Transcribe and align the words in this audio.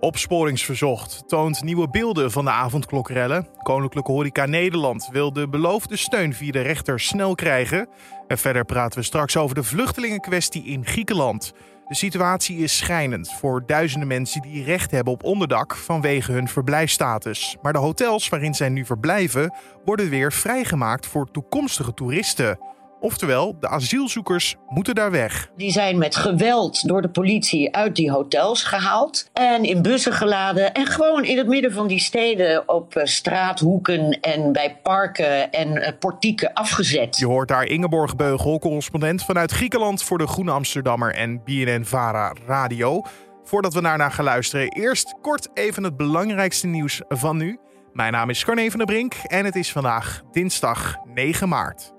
Opsporingsverzocht 0.00 1.22
toont 1.26 1.62
nieuwe 1.62 1.88
beelden 1.88 2.30
van 2.30 2.44
de 2.44 2.50
avondklokrellen. 2.50 3.46
Koninklijke 3.62 4.12
Horeca 4.12 4.46
Nederland 4.46 5.08
wil 5.12 5.32
de 5.32 5.48
beloofde 5.48 5.96
steun 5.96 6.34
via 6.34 6.52
de 6.52 6.60
rechter 6.60 7.00
snel 7.00 7.34
krijgen. 7.34 7.88
En 8.26 8.38
verder 8.38 8.64
praten 8.64 8.98
we 8.98 9.04
straks 9.04 9.36
over 9.36 9.54
de 9.54 9.62
vluchtelingenkwestie 9.62 10.64
in 10.64 10.86
Griekenland. 10.86 11.52
De 11.88 11.94
situatie 11.94 12.56
is 12.56 12.76
schijnend 12.76 13.32
voor 13.32 13.66
duizenden 13.66 14.08
mensen 14.08 14.42
die 14.42 14.64
recht 14.64 14.90
hebben 14.90 15.12
op 15.12 15.24
onderdak 15.24 15.76
vanwege 15.76 16.32
hun 16.32 16.48
verblijfstatus. 16.48 17.56
Maar 17.62 17.72
de 17.72 17.78
hotels 17.78 18.28
waarin 18.28 18.54
zij 18.54 18.68
nu 18.68 18.84
verblijven 18.84 19.54
worden 19.84 20.08
weer 20.08 20.32
vrijgemaakt 20.32 21.06
voor 21.06 21.30
toekomstige 21.30 21.94
toeristen. 21.94 22.58
Oftewel, 23.00 23.56
de 23.60 23.68
asielzoekers 23.68 24.56
moeten 24.68 24.94
daar 24.94 25.10
weg. 25.10 25.50
Die 25.56 25.70
zijn 25.70 25.98
met 25.98 26.16
geweld 26.16 26.88
door 26.88 27.02
de 27.02 27.08
politie 27.08 27.74
uit 27.74 27.96
die 27.96 28.10
hotels 28.10 28.62
gehaald 28.62 29.30
en 29.32 29.64
in 29.64 29.82
bussen 29.82 30.12
geladen 30.12 30.74
en 30.74 30.86
gewoon 30.86 31.24
in 31.24 31.38
het 31.38 31.46
midden 31.46 31.72
van 31.72 31.86
die 31.86 31.98
steden 31.98 32.68
op 32.68 32.96
eh, 32.96 33.04
straathoeken 33.04 34.20
en 34.20 34.52
bij 34.52 34.76
parken 34.82 35.52
en 35.52 35.82
eh, 35.82 35.92
portieken 35.98 36.52
afgezet. 36.52 37.18
Je 37.18 37.26
hoort 37.26 37.48
daar 37.48 37.64
Ingeborg 37.64 38.16
Beugel, 38.16 38.58
correspondent 38.58 39.24
vanuit 39.24 39.50
Griekenland 39.50 40.02
voor 40.02 40.18
de 40.18 40.26
Groene 40.26 40.50
Amsterdammer 40.50 41.14
en 41.14 41.42
BNN 41.44 41.84
Vara 41.84 42.34
Radio. 42.46 43.02
Voordat 43.44 43.74
we 43.74 43.82
daarna 43.82 44.08
gaan 44.08 44.24
luisteren, 44.24 44.68
eerst 44.68 45.14
kort 45.22 45.48
even 45.54 45.84
het 45.84 45.96
belangrijkste 45.96 46.66
nieuws 46.66 47.02
van 47.08 47.36
nu. 47.36 47.58
Mijn 47.92 48.12
naam 48.12 48.30
is 48.30 48.44
Carne 48.44 48.70
van 48.70 48.78
der 48.78 48.86
Brink 48.86 49.14
en 49.14 49.44
het 49.44 49.56
is 49.56 49.72
vandaag 49.72 50.22
dinsdag 50.32 50.96
9 51.14 51.48
maart. 51.48 51.92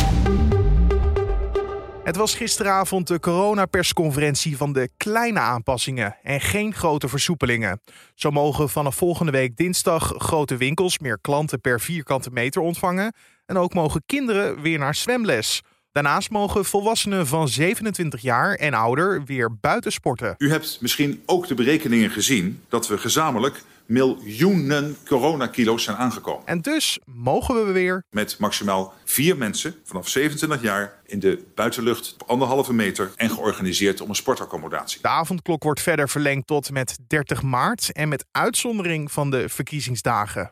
Het 2.03 2.15
was 2.15 2.35
gisteravond 2.35 3.07
de 3.07 3.19
coronapersconferentie 3.19 4.57
van 4.57 4.73
de 4.73 4.89
kleine 4.97 5.39
aanpassingen 5.39 6.15
en 6.23 6.41
geen 6.41 6.73
grote 6.73 7.07
versoepelingen. 7.07 7.81
Zo 8.15 8.31
mogen 8.31 8.69
vanaf 8.69 8.95
volgende 8.95 9.31
week 9.31 9.55
dinsdag 9.57 10.13
grote 10.17 10.57
winkels 10.57 10.99
meer 10.99 11.19
klanten 11.21 11.61
per 11.61 11.79
vierkante 11.79 12.29
meter 12.31 12.61
ontvangen. 12.61 13.13
En 13.45 13.57
ook 13.57 13.73
mogen 13.73 14.03
kinderen 14.05 14.61
weer 14.61 14.79
naar 14.79 14.95
zwemles. 14.95 15.61
Daarnaast 15.91 16.29
mogen 16.29 16.65
volwassenen 16.65 17.27
van 17.27 17.47
27 17.47 18.21
jaar 18.21 18.55
en 18.55 18.73
ouder 18.73 19.23
weer 19.25 19.57
buiten 19.59 19.91
sporten. 19.91 20.35
U 20.37 20.49
hebt 20.49 20.77
misschien 20.81 21.23
ook 21.25 21.47
de 21.47 21.55
berekeningen 21.55 22.09
gezien 22.09 22.63
dat 22.69 22.87
we 22.87 22.97
gezamenlijk 22.97 23.63
miljoenen 23.91 24.97
coronakilo's 25.05 25.83
zijn 25.83 25.97
aangekomen. 25.97 26.47
En 26.47 26.61
dus 26.61 26.99
mogen 27.05 27.65
we 27.65 27.71
weer. 27.71 28.03
Met 28.09 28.39
maximaal 28.39 28.93
vier 29.05 29.37
mensen 29.37 29.75
vanaf 29.83 30.07
27 30.07 30.61
jaar 30.61 30.99
in 31.05 31.19
de 31.19 31.43
buitenlucht 31.55 32.13
op 32.13 32.29
anderhalve 32.29 32.73
meter 32.73 33.11
en 33.15 33.29
georganiseerd 33.29 34.01
om 34.01 34.09
een 34.09 34.15
sportaccommodatie. 34.15 35.01
De 35.01 35.07
avondklok 35.07 35.63
wordt 35.63 35.81
verder 35.81 36.09
verlengd 36.09 36.47
tot 36.47 36.71
met 36.71 36.97
30 37.07 37.41
maart 37.41 37.91
en 37.91 38.09
met 38.09 38.25
uitzondering 38.31 39.11
van 39.11 39.29
de 39.29 39.49
verkiezingsdagen. 39.49 40.51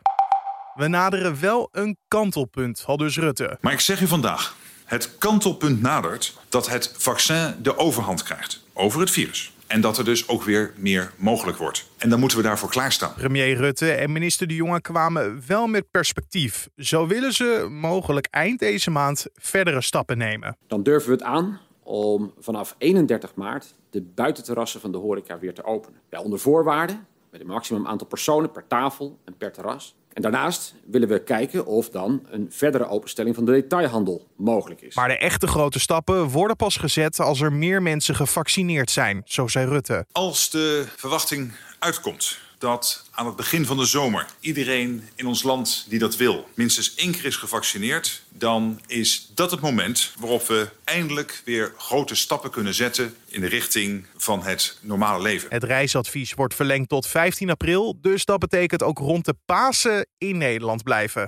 We 0.74 0.88
naderen 0.88 1.40
wel 1.40 1.68
een 1.72 1.96
kantelpunt, 2.08 2.82
al 2.86 2.96
dus 2.96 3.16
Rutte. 3.16 3.58
Maar 3.60 3.72
ik 3.72 3.80
zeg 3.80 4.00
u 4.00 4.06
vandaag, 4.06 4.56
het 4.84 5.18
kantelpunt 5.18 5.82
nadert 5.82 6.38
dat 6.48 6.68
het 6.68 6.94
vaccin 6.96 7.54
de 7.62 7.78
overhand 7.78 8.22
krijgt 8.22 8.64
over 8.72 9.00
het 9.00 9.10
virus. 9.10 9.52
En 9.70 9.80
dat 9.80 9.98
er 9.98 10.04
dus 10.04 10.28
ook 10.28 10.42
weer 10.42 10.72
meer 10.76 11.12
mogelijk 11.16 11.58
wordt. 11.58 11.90
En 11.98 12.10
dan 12.10 12.20
moeten 12.20 12.38
we 12.38 12.44
daarvoor 12.44 12.70
klaarstaan. 12.70 13.14
Premier 13.14 13.56
Rutte 13.56 13.92
en 13.92 14.12
minister 14.12 14.46
De 14.46 14.54
Jonge 14.54 14.80
kwamen 14.80 15.42
wel 15.46 15.66
met 15.66 15.90
perspectief. 15.90 16.68
Zo 16.76 17.06
willen 17.06 17.32
ze 17.32 17.66
mogelijk 17.70 18.26
eind 18.30 18.58
deze 18.58 18.90
maand 18.90 19.26
verdere 19.34 19.80
stappen 19.80 20.18
nemen. 20.18 20.56
Dan 20.66 20.82
durven 20.82 21.08
we 21.08 21.14
het 21.14 21.24
aan 21.24 21.60
om 21.82 22.32
vanaf 22.38 22.74
31 22.78 23.34
maart 23.34 23.74
de 23.90 24.02
buitenterrassen 24.02 24.80
van 24.80 24.92
de 24.92 24.98
horeca 24.98 25.38
weer 25.38 25.54
te 25.54 25.64
openen. 25.64 26.00
Wel 26.08 26.22
onder 26.22 26.38
voorwaarden, 26.38 27.06
met 27.30 27.40
een 27.40 27.46
maximum 27.46 27.86
aantal 27.86 28.06
personen 28.06 28.50
per 28.50 28.66
tafel 28.66 29.18
en 29.24 29.36
per 29.36 29.52
terras. 29.52 29.96
En 30.12 30.22
daarnaast 30.22 30.74
willen 30.86 31.08
we 31.08 31.22
kijken 31.22 31.66
of 31.66 31.88
dan 31.90 32.26
een 32.30 32.46
verdere 32.50 32.88
openstelling 32.88 33.34
van 33.34 33.44
de 33.44 33.52
detailhandel 33.52 34.26
mogelijk 34.36 34.80
is. 34.80 34.94
Maar 34.94 35.08
de 35.08 35.18
echte 35.18 35.46
grote 35.46 35.80
stappen 35.80 36.28
worden 36.28 36.56
pas 36.56 36.76
gezet 36.76 37.20
als 37.20 37.40
er 37.40 37.52
meer 37.52 37.82
mensen 37.82 38.14
gevaccineerd 38.14 38.90
zijn, 38.90 39.22
zo 39.24 39.48
zei 39.48 39.66
Rutte. 39.68 40.06
Als 40.12 40.50
de 40.50 40.84
verwachting 40.96 41.52
uitkomt 41.78 42.38
dat 42.60 43.04
aan 43.10 43.26
het 43.26 43.36
begin 43.36 43.66
van 43.66 43.76
de 43.76 43.84
zomer 43.84 44.26
iedereen 44.40 45.08
in 45.14 45.26
ons 45.26 45.42
land 45.42 45.86
die 45.88 45.98
dat 45.98 46.16
wil 46.16 46.48
minstens 46.54 46.94
één 46.94 47.12
keer 47.12 47.24
is 47.24 47.36
gevaccineerd, 47.36 48.22
dan 48.28 48.80
is 48.86 49.30
dat 49.34 49.50
het 49.50 49.60
moment 49.60 50.12
waarop 50.18 50.46
we 50.46 50.68
eindelijk 50.84 51.42
weer 51.44 51.74
grote 51.76 52.14
stappen 52.14 52.50
kunnen 52.50 52.74
zetten 52.74 53.14
in 53.26 53.40
de 53.40 53.46
richting 53.46 54.06
van 54.16 54.42
het 54.42 54.78
normale 54.80 55.22
leven. 55.22 55.48
Het 55.50 55.64
reisadvies 55.64 56.34
wordt 56.34 56.54
verlengd 56.54 56.88
tot 56.88 57.06
15 57.06 57.50
april, 57.50 57.98
dus 58.00 58.24
dat 58.24 58.38
betekent 58.38 58.82
ook 58.82 58.98
rond 58.98 59.24
de 59.24 59.34
Pasen 59.46 60.06
in 60.18 60.38
Nederland 60.38 60.82
blijven. 60.82 61.26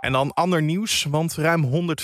En 0.00 0.12
dan 0.12 0.32
ander 0.32 0.62
nieuws, 0.62 1.04
want 1.10 1.34
ruim 1.34 1.94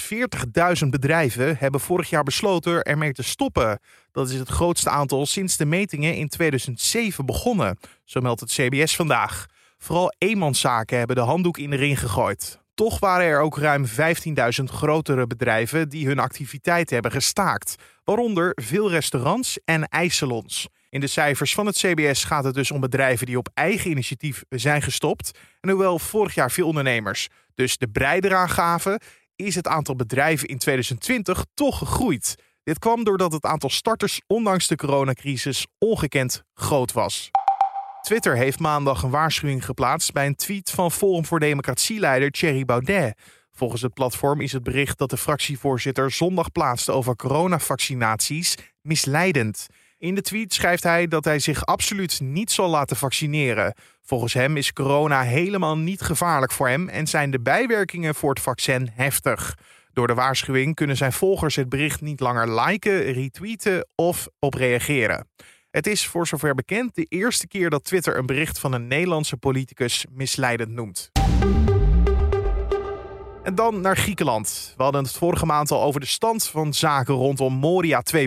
140.000 0.83 0.89
bedrijven 0.91 1.57
hebben 1.59 1.81
vorig 1.81 2.11
jaar 2.11 2.23
besloten 2.23 2.83
ermee 2.83 3.12
te 3.12 3.23
stoppen. 3.23 3.79
Dat 4.12 4.31
is 4.31 4.39
het 4.39 4.49
grootste 4.49 4.91
aantal 4.91 5.27
sinds 5.27 5.57
de 5.57 5.65
metingen 5.65 6.15
in 6.15 6.29
2007 6.29 7.27
begonnen, 7.27 7.79
zo 8.05 8.21
meldt 8.21 8.41
het 8.41 8.51
CBS 8.51 8.97
vandaag. 8.97 9.47
Vooral 9.79 10.15
eenmanszaken 10.19 10.99
hebben 10.99 11.17
de 11.17 11.23
handdoek 11.23 11.59
in 11.59 11.71
de 11.71 11.77
ring 11.77 11.99
gegooid. 11.99 12.59
Toch 12.75 12.99
waren 12.99 13.27
er 13.27 13.41
ook 13.41 13.59
ruim 13.59 13.87
15.000 13.87 14.65
grotere 14.65 15.27
bedrijven 15.27 15.89
die 15.89 16.07
hun 16.07 16.19
activiteit 16.19 16.91
hebben 16.91 17.11
gestaakt, 17.11 17.75
waaronder 18.05 18.53
veel 18.55 18.91
restaurants 18.91 19.59
en 19.65 19.89
ijssalons. 19.89 20.69
In 20.97 21.03
de 21.03 21.09
cijfers 21.09 21.55
van 21.55 21.67
het 21.67 21.77
CBS 21.77 22.25
gaat 22.25 22.45
het 22.45 22.55
dus 22.55 22.71
om 22.71 22.81
bedrijven 22.81 23.27
die 23.27 23.39
op 23.39 23.49
eigen 23.55 23.91
initiatief 23.91 24.45
zijn 24.49 24.83
gestopt. 24.83 25.39
En 25.61 25.71
hoewel 25.71 25.99
vorig 25.99 26.34
jaar 26.34 26.51
veel 26.51 26.67
ondernemers 26.67 27.29
dus 27.55 27.77
de 27.79 27.89
breide 27.89 28.37
aangaven, 28.37 29.01
is 29.34 29.55
het 29.55 29.67
aantal 29.67 29.97
bedrijven 29.97 30.49
in 30.49 30.59
2020 30.59 31.45
toch 31.55 31.79
gegroeid. 31.79 32.34
Dit 32.62 32.79
kwam 32.79 33.05
doordat 33.05 33.33
het 33.33 33.45
aantal 33.45 33.71
starters 33.71 34.21
ondanks 34.27 34.67
de 34.67 34.77
coronacrisis 34.77 35.67
ongekend 35.79 36.43
groot 36.55 36.93
was. 36.93 37.31
Twitter 38.01 38.37
heeft 38.37 38.59
maandag 38.59 39.03
een 39.03 39.11
waarschuwing 39.11 39.65
geplaatst 39.65 40.13
bij 40.13 40.27
een 40.27 40.37
tweet 40.37 40.71
van 40.71 40.93
Forum 40.93 41.25
voor 41.25 41.41
Democratie-leider 41.41 42.31
Thierry 42.31 42.65
Baudet. 42.65 43.19
Volgens 43.53 43.83
het 43.83 43.95
platform 43.95 44.41
is 44.41 44.53
het 44.53 44.63
bericht 44.63 44.99
dat 44.99 45.11
de 45.11 45.17
fractievoorzitter 45.17 46.11
zondag 46.11 46.53
plaatste 46.53 46.93
over 46.93 47.17
coronavaccinaties 47.17 48.55
misleidend. 48.83 49.67
In 49.99 50.15
de 50.15 50.23
tweet 50.23 50.55
schrijft 50.55 50.83
hij 50.83 51.07
dat 51.09 51.25
hij 51.25 51.39
zich 51.39 51.67
absoluut 51.67 52.21
niet 52.21 52.51
zal 52.51 52.69
laten 52.69 52.97
vaccineren. 52.97 53.75
Volgens 54.03 54.34
hem 54.34 54.57
is 54.57 54.73
corona 54.73 55.23
helemaal 55.23 55.77
niet 55.77 56.01
gevaarlijk 56.01 56.53
voor 56.53 56.69
hem 56.69 56.89
en 56.89 57.07
zijn 57.07 57.31
de 57.31 57.41
bijwerkingen 57.41 58.15
voor 58.15 58.31
het 58.31 58.41
vaccin 58.41 58.91
heftig. 58.93 59.59
Door 59.93 60.07
de 60.07 60.15
waarschuwing 60.15 60.75
kunnen 60.75 60.97
zijn 60.97 61.12
volgers 61.12 61.57
het 61.57 61.69
bericht 61.69 62.01
niet 62.01 62.21
langer 62.21 62.61
liken, 62.61 63.12
retweeten 63.12 63.89
of 63.95 64.29
op 64.39 64.55
reageren. 64.55 65.29
Het 65.71 65.87
is 65.87 66.07
voor 66.07 66.27
zover 66.27 66.55
bekend 66.55 66.95
de 66.95 67.07
eerste 67.09 67.49
keer 67.49 67.71
dat 67.71 67.84
Twitter 67.84 68.17
een 68.17 68.27
bericht 68.27 68.59
van 68.59 68.73
een 68.73 68.87
Nederlandse 68.87 69.37
politicus 69.37 70.07
misleidend 70.11 70.71
noemt. 70.71 71.11
En 73.47 73.55
dan 73.55 73.81
naar 73.81 73.97
Griekenland. 73.97 74.75
We 74.77 74.83
hadden 74.83 75.03
het 75.03 75.12
vorige 75.12 75.47
maand 75.47 75.71
al 75.71 75.83
over 75.83 76.01
de 76.01 76.07
stand 76.07 76.47
van 76.47 76.75
zaken 76.75 77.15
rondom 77.15 77.55
Moria 77.55 78.03
2.0 78.17 78.21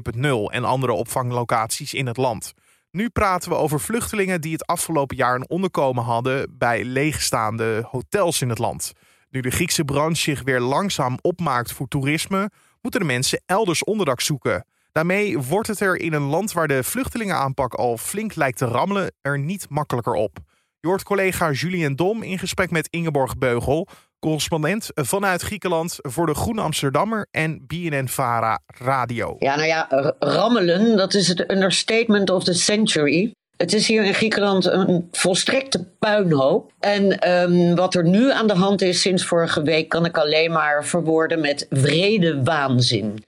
en 0.51 0.63
andere 0.63 0.91
opvanglocaties 0.91 1.93
in 1.93 2.07
het 2.07 2.17
land. 2.17 2.53
Nu 2.91 3.09
praten 3.09 3.49
we 3.49 3.55
over 3.55 3.79
vluchtelingen 3.79 4.41
die 4.41 4.51
het 4.51 4.65
afgelopen 4.65 5.15
jaar 5.15 5.35
een 5.35 5.49
onderkomen 5.49 6.03
hadden 6.03 6.57
bij 6.57 6.83
leegstaande 6.83 7.87
hotels 7.91 8.41
in 8.41 8.49
het 8.49 8.57
land. 8.57 8.93
Nu 9.29 9.41
de 9.41 9.49
Griekse 9.49 9.85
branche 9.85 10.21
zich 10.21 10.43
weer 10.43 10.59
langzaam 10.59 11.17
opmaakt 11.21 11.71
voor 11.71 11.87
toerisme, 11.87 12.49
moeten 12.81 12.99
de 12.99 13.05
mensen 13.07 13.41
elders 13.45 13.83
onderdak 13.83 14.21
zoeken. 14.21 14.65
Daarmee 14.91 15.39
wordt 15.39 15.67
het 15.67 15.79
er 15.79 15.99
in 15.99 16.13
een 16.13 16.29
land 16.29 16.51
waar 16.51 16.67
de 16.67 16.83
vluchtelingenaanpak 16.83 17.73
al 17.73 17.97
flink 17.97 18.35
lijkt 18.35 18.57
te 18.57 18.65
rammelen, 18.65 19.11
er 19.21 19.39
niet 19.39 19.69
makkelijker 19.69 20.13
op. 20.13 20.37
Je 20.81 20.87
hoort 20.87 21.03
collega 21.03 21.51
Julien 21.51 21.95
Dom 21.95 22.23
in 22.23 22.39
gesprek 22.39 22.71
met 22.71 22.87
Ingeborg 22.89 23.37
Beugel, 23.37 23.87
correspondent 24.19 24.89
vanuit 24.93 25.41
Griekenland 25.41 25.97
voor 26.01 26.25
de 26.25 26.33
Groene 26.33 26.61
Amsterdammer 26.61 27.27
en 27.31 27.63
BNN-Vara 27.67 28.59
Radio. 28.65 29.35
Ja, 29.39 29.55
nou 29.55 29.67
ja, 29.67 30.13
rammelen, 30.19 30.97
dat 30.97 31.13
is 31.13 31.27
het 31.27 31.51
understatement 31.51 32.29
of 32.29 32.43
the 32.43 32.53
century. 32.53 33.31
Het 33.57 33.73
is 33.73 33.87
hier 33.87 34.03
in 34.03 34.13
Griekenland 34.13 34.65
een 34.65 35.07
volstrekte 35.11 35.87
puinhoop. 35.99 36.71
En 36.79 37.31
um, 37.31 37.75
wat 37.75 37.95
er 37.95 38.03
nu 38.03 38.31
aan 38.31 38.47
de 38.47 38.55
hand 38.55 38.81
is 38.81 39.01
sinds 39.01 39.25
vorige 39.25 39.61
week, 39.61 39.89
kan 39.89 40.05
ik 40.05 40.17
alleen 40.17 40.51
maar 40.51 40.85
verwoorden 40.85 41.41
met 41.41 41.65
vrede 41.69 42.43
waanzin. 42.43 43.23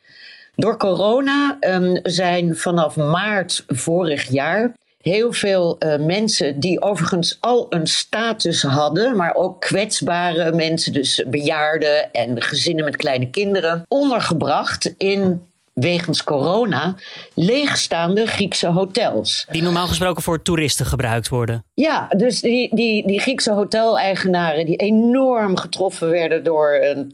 Door 0.55 0.77
corona 0.77 1.57
um, 1.59 1.99
zijn 2.03 2.57
vanaf 2.57 2.95
maart 2.95 3.63
vorig 3.67 4.29
jaar 4.29 4.73
heel 5.01 5.33
veel 5.33 5.75
uh, 5.79 5.95
mensen 5.97 6.59
die 6.59 6.81
overigens 6.81 7.37
al 7.39 7.65
een 7.69 7.87
status 7.87 8.61
hadden, 8.61 9.15
maar 9.15 9.35
ook 9.35 9.61
kwetsbare 9.61 10.51
mensen, 10.51 10.93
dus 10.93 11.23
bejaarden 11.27 12.11
en 12.11 12.41
gezinnen 12.41 12.85
met 12.85 12.95
kleine 12.95 13.29
kinderen, 13.29 13.85
ondergebracht 13.87 14.93
in 14.97 15.41
wegens 15.73 16.23
corona 16.23 16.95
leegstaande 17.33 18.27
Griekse 18.27 18.67
hotels. 18.67 19.45
Die 19.51 19.61
normaal 19.61 19.87
gesproken 19.87 20.23
voor 20.23 20.41
toeristen 20.41 20.85
gebruikt 20.85 21.29
worden. 21.29 21.63
Ja, 21.73 22.07
dus 22.17 22.41
die, 22.41 22.75
die, 22.75 23.07
die 23.07 23.19
Griekse 23.19 23.51
hoteleigenaren 23.51 24.65
die 24.65 24.75
enorm 24.75 25.57
getroffen 25.57 26.09
werden 26.09 26.43
door 26.43 26.79
een 26.81 27.13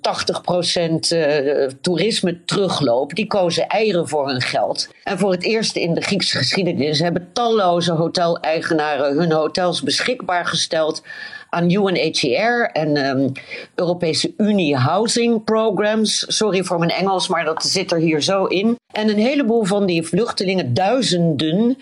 80% 1.11 1.17
uh, 1.17 1.67
toerisme 1.81 2.43
terugloop, 2.45 3.15
die 3.15 3.27
kozen 3.27 3.67
eieren 3.67 4.07
voor 4.07 4.27
hun 4.27 4.41
geld. 4.41 4.89
En 5.03 5.17
voor 5.17 5.31
het 5.31 5.43
eerst 5.43 5.75
in 5.75 5.93
de 5.93 6.01
Griekse 6.01 6.37
geschiedenis 6.37 6.99
hebben 6.99 7.29
talloze 7.33 7.91
hoteleigenaren 7.91 9.17
hun 9.17 9.31
hotels 9.31 9.83
beschikbaar 9.83 10.45
gesteld 10.45 11.03
aan 11.49 11.71
UNHCR 11.71 12.69
en 12.73 12.97
um, 12.97 13.31
Europese 13.75 14.33
Unie 14.37 14.75
Housing 14.75 15.43
Programs. 15.43 16.25
Sorry 16.27 16.63
voor 16.63 16.79
mijn 16.79 16.91
Engels, 16.91 17.27
maar 17.27 17.45
dat 17.45 17.63
zit 17.63 17.91
er 17.91 17.99
hier 17.99 18.21
zo 18.21 18.45
in. 18.45 18.75
En 18.93 19.09
een 19.09 19.17
heleboel 19.17 19.63
van 19.63 19.85
die 19.85 20.03
vluchtelingen, 20.03 20.73
duizenden, 20.73 21.77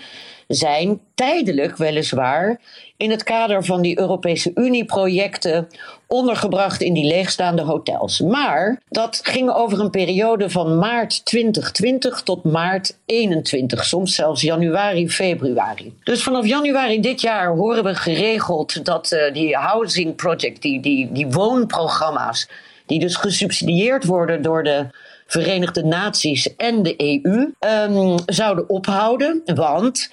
zijn 0.47 0.99
tijdelijk 1.15 1.77
weliswaar 1.77 2.59
in 2.97 3.11
het 3.11 3.23
kader 3.23 3.65
van 3.65 3.81
die 3.81 3.99
Europese 3.99 4.51
Unie-projecten 4.55 5.67
ondergebracht 6.07 6.81
in 6.81 6.93
die 6.93 7.05
leegstaande 7.05 7.61
hotels. 7.61 8.19
Maar 8.19 8.81
dat 8.89 9.19
ging 9.23 9.49
over 9.51 9.79
een 9.79 9.89
periode 9.89 10.49
van 10.49 10.77
maart 10.77 11.25
2020 11.25 12.21
tot 12.21 12.43
maart 12.43 12.97
21, 13.05 13.85
soms 13.85 14.15
zelfs 14.15 14.41
januari, 14.41 15.09
februari. 15.09 15.93
Dus 16.03 16.23
vanaf 16.23 16.45
januari 16.45 17.01
dit 17.01 17.21
jaar 17.21 17.55
horen 17.55 17.83
we 17.83 17.95
geregeld 17.95 18.85
dat 18.85 19.11
uh, 19.11 19.33
die 19.33 19.55
housing 19.55 20.15
project, 20.15 20.61
die, 20.61 20.81
die, 20.81 21.11
die 21.11 21.27
woonprogramma's, 21.27 22.49
die 22.85 22.99
dus 22.99 23.15
gesubsidieerd 23.15 24.05
worden 24.05 24.41
door 24.41 24.63
de 24.63 24.87
Verenigde 25.27 25.83
Naties 25.83 26.55
en 26.55 26.83
de 26.83 27.21
EU, 27.23 27.51
ehm, 27.59 28.17
zouden 28.25 28.69
ophouden. 28.69 29.41
Want 29.45 30.09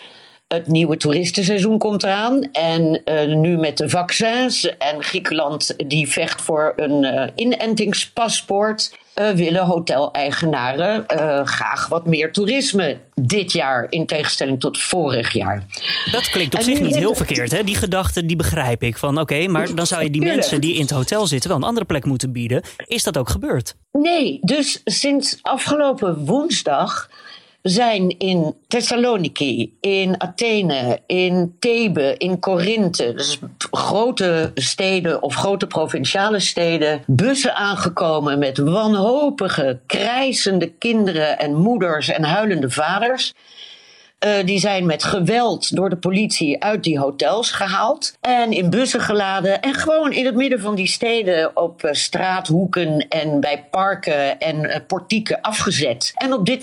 het 0.52 0.66
nieuwe 0.66 0.96
toeristenseizoen 0.96 1.78
komt 1.78 2.02
eraan. 2.02 2.42
En 2.52 3.02
uh, 3.04 3.36
nu 3.36 3.56
met 3.56 3.76
de 3.76 3.88
vaccins 3.88 4.76
en 4.78 5.02
Griekenland 5.02 5.74
die 5.88 6.08
vecht 6.08 6.42
voor 6.42 6.72
een 6.76 7.04
uh, 7.04 7.24
inentingspaspoort. 7.34 9.00
Uh, 9.20 9.30
willen 9.30 9.64
hoteleigenaren 9.64 11.04
graag 11.46 11.88
wat 11.88 12.06
meer 12.06 12.32
toerisme 12.32 12.98
dit 13.14 13.52
jaar 13.52 13.86
in 13.90 14.06
tegenstelling 14.06 14.60
tot 14.60 14.78
vorig 14.78 15.32
jaar. 15.32 15.64
Dat 16.12 16.30
klinkt 16.30 16.54
op 16.54 16.60
zich 16.60 16.80
niet 16.80 16.96
heel 16.96 17.14
verkeerd, 17.14 17.50
hè? 17.50 17.64
Die 17.64 17.76
gedachte 17.76 18.26
die 18.26 18.36
begrijp 18.36 18.82
ik. 18.82 18.98
Van 18.98 19.20
oké, 19.20 19.46
maar 19.46 19.74
dan 19.74 19.86
zou 19.86 20.02
je 20.02 20.10
die 20.10 20.22
mensen 20.22 20.60
die 20.60 20.74
in 20.74 20.80
het 20.80 20.90
hotel 20.90 21.26
zitten 21.26 21.48
wel 21.48 21.58
een 21.58 21.64
andere 21.64 21.86
plek 21.86 22.04
moeten 22.04 22.32
bieden. 22.32 22.62
Is 22.86 23.02
dat 23.02 23.18
ook 23.18 23.28
gebeurd? 23.28 23.74
Nee, 23.92 24.38
dus 24.40 24.80
sinds 24.84 25.38
afgelopen 25.42 26.24
woensdag 26.24 27.08
zijn 27.62 28.18
in 28.18 28.54
Thessaloniki, 28.68 29.76
in 29.80 30.14
Athene, 30.20 31.00
in 31.06 31.56
Thebe, 31.58 32.14
in 32.18 32.38
Korinthe, 32.38 33.14
dus 33.14 33.38
grote 33.70 34.50
steden 34.54 35.22
of 35.22 35.34
grote 35.34 35.66
provinciale 35.66 36.40
steden, 36.40 37.02
bussen 37.06 37.54
aangekomen 37.54 38.38
met 38.38 38.58
wanhopige, 38.58 39.80
krijzende 39.86 40.66
kinderen 40.66 41.38
en 41.38 41.54
moeders 41.54 42.08
en 42.08 42.24
huilende 42.24 42.70
vaders. 42.70 43.34
Uh, 44.26 44.44
die 44.44 44.58
zijn 44.58 44.86
met 44.86 45.04
geweld 45.04 45.76
door 45.76 45.90
de 45.90 45.96
politie 45.96 46.62
uit 46.62 46.82
die 46.82 46.98
hotels 46.98 47.50
gehaald. 47.50 48.16
En 48.20 48.52
in 48.52 48.70
bussen 48.70 49.00
geladen. 49.00 49.60
En 49.60 49.74
gewoon 49.74 50.12
in 50.12 50.26
het 50.26 50.34
midden 50.34 50.60
van 50.60 50.74
die 50.74 50.86
steden 50.86 51.56
op 51.56 51.84
uh, 51.84 51.92
straathoeken 51.92 53.08
en 53.08 53.40
bij 53.40 53.64
parken 53.70 54.38
en 54.40 54.64
uh, 54.64 54.76
portieken 54.86 55.40
afgezet. 55.40 56.12
En 56.14 56.32
op 56.32 56.46
dit 56.46 56.62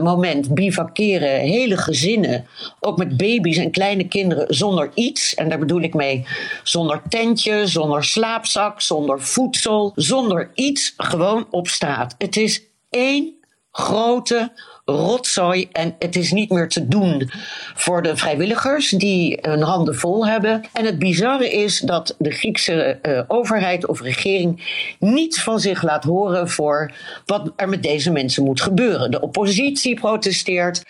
moment 0.00 0.54
bivakeren 0.54 1.40
hele 1.40 1.76
gezinnen. 1.76 2.46
Ook 2.80 2.98
met 2.98 3.16
baby's 3.16 3.56
en 3.56 3.70
kleine 3.70 4.08
kinderen 4.08 4.54
zonder 4.54 4.90
iets. 4.94 5.34
En 5.34 5.48
daar 5.48 5.58
bedoel 5.58 5.82
ik 5.82 5.94
mee 5.94 6.26
zonder 6.62 7.02
tentje, 7.08 7.66
zonder 7.66 8.04
slaapzak, 8.04 8.80
zonder 8.80 9.20
voedsel, 9.20 9.92
zonder 9.94 10.50
iets. 10.54 10.94
Gewoon 10.96 11.46
op 11.50 11.68
straat. 11.68 12.14
Het 12.18 12.36
is 12.36 12.62
één 12.90 13.34
grote 13.70 14.52
rotzooi 14.92 15.68
en 15.72 15.94
het 15.98 16.16
is 16.16 16.32
niet 16.32 16.50
meer 16.50 16.68
te 16.68 16.88
doen 16.88 17.30
voor 17.74 18.02
de 18.02 18.16
vrijwilligers 18.16 18.90
die 18.90 19.38
hun 19.40 19.62
handen 19.62 19.96
vol 19.96 20.26
hebben. 20.26 20.62
En 20.72 20.84
het 20.84 20.98
bizarre 20.98 21.50
is 21.50 21.78
dat 21.78 22.14
de 22.18 22.30
Griekse 22.30 22.98
uh, 23.02 23.22
overheid 23.26 23.86
of 23.86 24.00
regering 24.00 24.62
niets 24.98 25.42
van 25.42 25.60
zich 25.60 25.82
laat 25.82 26.04
horen 26.04 26.48
voor 26.48 26.92
wat 27.26 27.52
er 27.56 27.68
met 27.68 27.82
deze 27.82 28.10
mensen 28.10 28.44
moet 28.44 28.60
gebeuren. 28.60 29.10
De 29.10 29.20
oppositie 29.20 29.94
protesteert. 29.94 30.82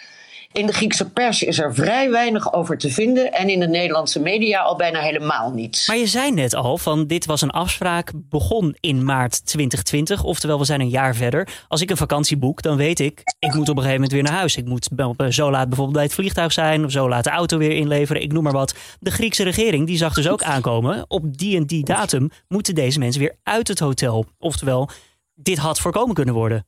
In 0.58 0.66
de 0.66 0.72
Griekse 0.72 1.10
pers 1.10 1.42
is 1.42 1.58
er 1.58 1.74
vrij 1.74 2.10
weinig 2.10 2.52
over 2.52 2.78
te 2.78 2.90
vinden 2.90 3.32
en 3.32 3.48
in 3.48 3.60
de 3.60 3.68
Nederlandse 3.68 4.20
media 4.20 4.60
al 4.60 4.76
bijna 4.76 5.00
helemaal 5.00 5.50
niets. 5.50 5.86
Maar 5.86 5.96
je 5.96 6.06
zei 6.06 6.32
net 6.32 6.54
al 6.54 6.78
van 6.78 7.06
dit 7.06 7.26
was 7.26 7.40
een 7.40 7.50
afspraak, 7.50 8.12
begon 8.14 8.76
in 8.80 9.04
maart 9.04 9.46
2020, 9.46 10.24
oftewel 10.24 10.58
we 10.58 10.64
zijn 10.64 10.80
een 10.80 10.88
jaar 10.88 11.14
verder. 11.14 11.48
Als 11.68 11.80
ik 11.80 11.90
een 11.90 11.96
vakantie 11.96 12.36
boek, 12.36 12.62
dan 12.62 12.76
weet 12.76 13.00
ik, 13.00 13.22
ik 13.38 13.54
moet 13.54 13.68
op 13.68 13.76
een 13.76 13.82
gegeven 13.82 13.92
moment 13.92 14.12
weer 14.12 14.22
naar 14.22 14.32
huis. 14.32 14.56
Ik 14.56 14.64
moet 14.64 14.88
zo 15.28 15.50
laat 15.50 15.66
bijvoorbeeld 15.68 15.96
bij 15.96 16.04
het 16.04 16.14
vliegtuig 16.14 16.52
zijn 16.52 16.84
of 16.84 16.90
zo 16.90 17.08
laat 17.08 17.24
de 17.24 17.30
auto 17.30 17.58
weer 17.58 17.76
inleveren, 17.76 18.22
ik 18.22 18.32
noem 18.32 18.42
maar 18.42 18.52
wat. 18.52 18.74
De 19.00 19.10
Griekse 19.10 19.42
regering 19.42 19.86
die 19.86 19.96
zag 19.96 20.14
dus 20.14 20.28
ook 20.28 20.42
aankomen, 20.42 21.04
op 21.08 21.38
die 21.38 21.56
en 21.56 21.66
die 21.66 21.84
datum 21.84 22.30
moeten 22.48 22.74
deze 22.74 22.98
mensen 22.98 23.20
weer 23.20 23.36
uit 23.42 23.68
het 23.68 23.78
hotel. 23.78 24.24
Oftewel, 24.38 24.88
dit 25.34 25.58
had 25.58 25.80
voorkomen 25.80 26.14
kunnen 26.14 26.34
worden. 26.34 26.66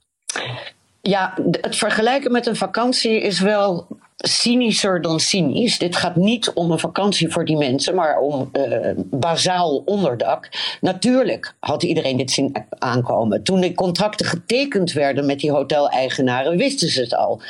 Ja, 1.02 1.34
het 1.50 1.76
vergelijken 1.76 2.32
met 2.32 2.46
een 2.46 2.56
vakantie 2.56 3.20
is 3.20 3.40
wel 3.40 3.86
cynischer 4.28 5.02
dan 5.02 5.20
cynisch. 5.20 5.78
Dit 5.78 5.96
gaat 5.96 6.16
niet 6.16 6.52
om 6.52 6.70
een 6.70 6.78
vakantie 6.78 7.32
voor 7.32 7.44
die 7.44 7.56
mensen, 7.56 7.94
maar 7.94 8.18
om 8.18 8.50
uh, 8.52 8.90
bazaal 8.96 9.82
onderdak. 9.84 10.48
Natuurlijk 10.80 11.54
had 11.58 11.82
iedereen 11.82 12.16
dit 12.16 12.30
zien 12.30 12.56
aankomen. 12.78 13.42
Toen 13.42 13.60
de 13.60 13.74
contracten 13.74 14.26
getekend 14.26 14.92
werden 14.92 15.26
met 15.26 15.40
die 15.40 15.50
hoteleigenaren, 15.50 16.56
wisten 16.56 16.88
ze 16.88 17.00
het 17.00 17.14
al. 17.14 17.40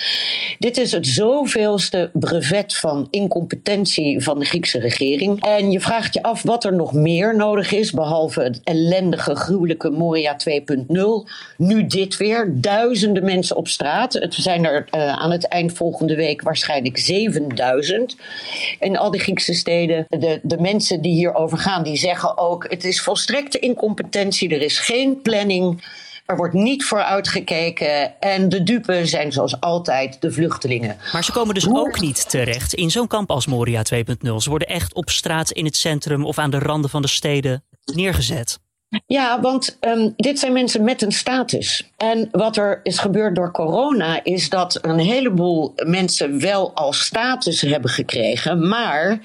Dit 0.59 0.77
is 0.77 0.93
het 0.93 1.07
zoveelste 1.07 2.11
brevet 2.13 2.77
van 2.77 3.09
incompetentie 3.11 4.23
van 4.23 4.39
de 4.39 4.45
Griekse 4.45 4.79
regering. 4.79 5.45
En 5.45 5.71
je 5.71 5.81
vraagt 5.81 6.15
je 6.15 6.23
af 6.23 6.43
wat 6.43 6.65
er 6.65 6.75
nog 6.75 6.93
meer 6.93 7.37
nodig 7.37 7.73
is, 7.73 7.93
behalve 7.93 8.43
het 8.43 8.61
ellendige, 8.65 9.35
gruwelijke 9.35 9.91
Moria 9.91 10.37
2.0. 10.49 10.97
Nu 11.57 11.87
dit 11.87 12.17
weer. 12.17 12.53
Duizenden 12.55 13.25
mensen 13.25 13.57
op 13.57 13.69
straat. 13.69 14.13
Het 14.13 14.35
zijn 14.35 14.65
er 14.65 14.89
uh, 14.95 15.13
aan 15.13 15.31
het 15.31 15.49
eind 15.49 15.73
volgende 15.73 16.15
week 16.15 16.43
waarschijnlijk 16.61 16.99
7000 16.99 18.17
in 18.79 18.99
al 18.99 19.11
die 19.11 19.21
Griekse 19.21 19.55
steden. 19.55 20.05
De, 20.09 20.41
de 20.43 20.59
mensen 20.61 21.03
die 21.03 21.13
hierover 21.13 21.59
gaan, 21.59 21.83
die 21.83 21.97
zeggen 21.97 22.39
ook: 22.39 22.67
het 22.69 22.85
is 22.85 23.01
volstrekte 23.01 23.59
incompetentie, 23.59 24.55
er 24.55 24.63
is 24.63 24.79
geen 24.79 25.23
planning. 25.23 25.99
Er 26.27 26.37
wordt 26.37 26.55
niet 26.55 26.85
vooruitgekeken 26.85 28.21
en 28.21 28.49
de 28.49 28.63
dupe 28.63 29.07
zijn 29.07 29.33
zoals 29.33 29.61
altijd 29.61 30.21
de 30.21 30.33
vluchtelingen. 30.33 30.97
Maar 31.13 31.25
ze 31.25 31.33
komen 31.33 31.55
dus 31.55 31.69
ook 31.69 32.01
niet 32.01 32.31
terecht 32.31 32.75
in 32.75 32.91
zo'n 32.91 33.07
kamp 33.07 33.31
als 33.31 33.47
Moria 33.47 33.83
2.0. 33.95 34.03
Ze 34.37 34.49
worden 34.51 34.69
echt 34.69 34.95
op 34.95 35.11
straat 35.11 35.51
in 35.51 35.65
het 35.65 35.77
centrum 35.77 36.25
of 36.25 36.39
aan 36.39 36.51
de 36.51 36.59
randen 36.59 36.91
van 36.91 37.03
de 37.03 37.09
steden 37.09 37.65
neergezet. 37.95 38.59
Ja, 39.07 39.41
want 39.41 39.79
um, 39.81 40.13
dit 40.17 40.39
zijn 40.39 40.53
mensen 40.53 40.85
met 40.85 41.03
een 41.03 41.13
status. 41.13 41.91
En 41.97 42.29
wat 42.33 42.57
er 42.57 42.81
is 42.83 42.99
gebeurd 42.99 43.35
door 43.35 43.51
corona 43.51 44.25
is 44.25 44.49
dat 44.49 44.79
een 44.83 44.99
heleboel 44.99 45.73
mensen 45.87 46.41
wel 46.41 46.75
al 46.75 46.93
status 46.93 47.61
hebben 47.61 47.91
gekregen, 47.91 48.69
maar 48.69 49.21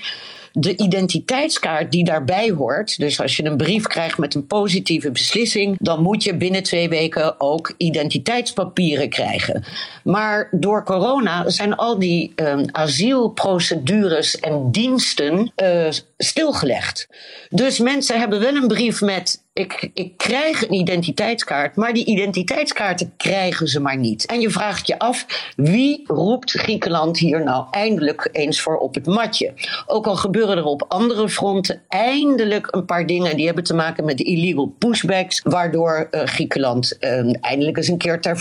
de 0.57 0.77
identiteitskaart 0.77 1.91
die 1.91 2.03
daarbij 2.03 2.51
hoort. 2.51 2.97
Dus 2.99 3.21
als 3.21 3.35
je 3.35 3.45
een 3.45 3.57
brief 3.57 3.87
krijgt 3.87 4.17
met 4.17 4.35
een 4.35 4.47
positieve 4.47 5.11
beslissing, 5.11 5.77
dan 5.79 6.01
moet 6.01 6.23
je 6.23 6.35
binnen 6.35 6.63
twee 6.63 6.89
weken 6.89 7.39
ook 7.39 7.73
identiteitspapieren 7.77 9.09
krijgen. 9.09 9.63
Maar 10.03 10.47
door 10.51 10.83
corona 10.83 11.49
zijn 11.49 11.75
al 11.75 11.99
die 11.99 12.33
um, 12.35 12.65
asielprocedures 12.71 14.39
en 14.39 14.71
diensten 14.71 15.51
uh, 15.63 15.87
stilgelegd. 16.17 17.07
Dus 17.49 17.79
mensen 17.79 18.19
hebben 18.19 18.39
wel 18.39 18.55
een 18.55 18.67
brief 18.67 19.01
met 19.01 19.43
ik, 19.55 19.89
ik 19.93 20.17
krijg 20.17 20.67
een 20.67 20.73
identiteitskaart, 20.73 21.75
maar 21.75 21.93
die 21.93 22.05
identiteitskaarten 22.05 23.13
krijgen 23.17 23.67
ze 23.67 23.79
maar 23.79 23.97
niet. 23.97 24.25
En 24.25 24.39
je 24.39 24.49
vraagt 24.49 24.87
je 24.87 24.99
af, 24.99 25.25
wie 25.55 26.03
roept 26.07 26.51
Griekenland 26.51 27.17
hier 27.17 27.43
nou 27.43 27.65
eindelijk 27.71 28.29
eens 28.31 28.61
voor 28.61 28.77
op 28.77 28.95
het 28.95 29.05
matje? 29.05 29.53
Ook 29.85 30.07
al 30.07 30.15
gebeuren 30.15 30.57
er 30.57 30.65
op 30.65 30.85
andere 30.87 31.29
fronten 31.29 31.81
eindelijk 31.87 32.67
een 32.71 32.85
paar 32.85 33.05
dingen 33.05 33.35
die 33.35 33.45
hebben 33.45 33.63
te 33.63 33.73
maken 33.73 34.05
met 34.05 34.19
illegal 34.19 34.73
pushbacks, 34.79 35.41
waardoor 35.43 36.07
uh, 36.11 36.21
Griekenland 36.23 36.97
uh, 36.99 37.35
eindelijk 37.41 37.77
eens 37.77 37.87
een 37.87 37.97
keer 37.97 38.21
ter 38.21 38.37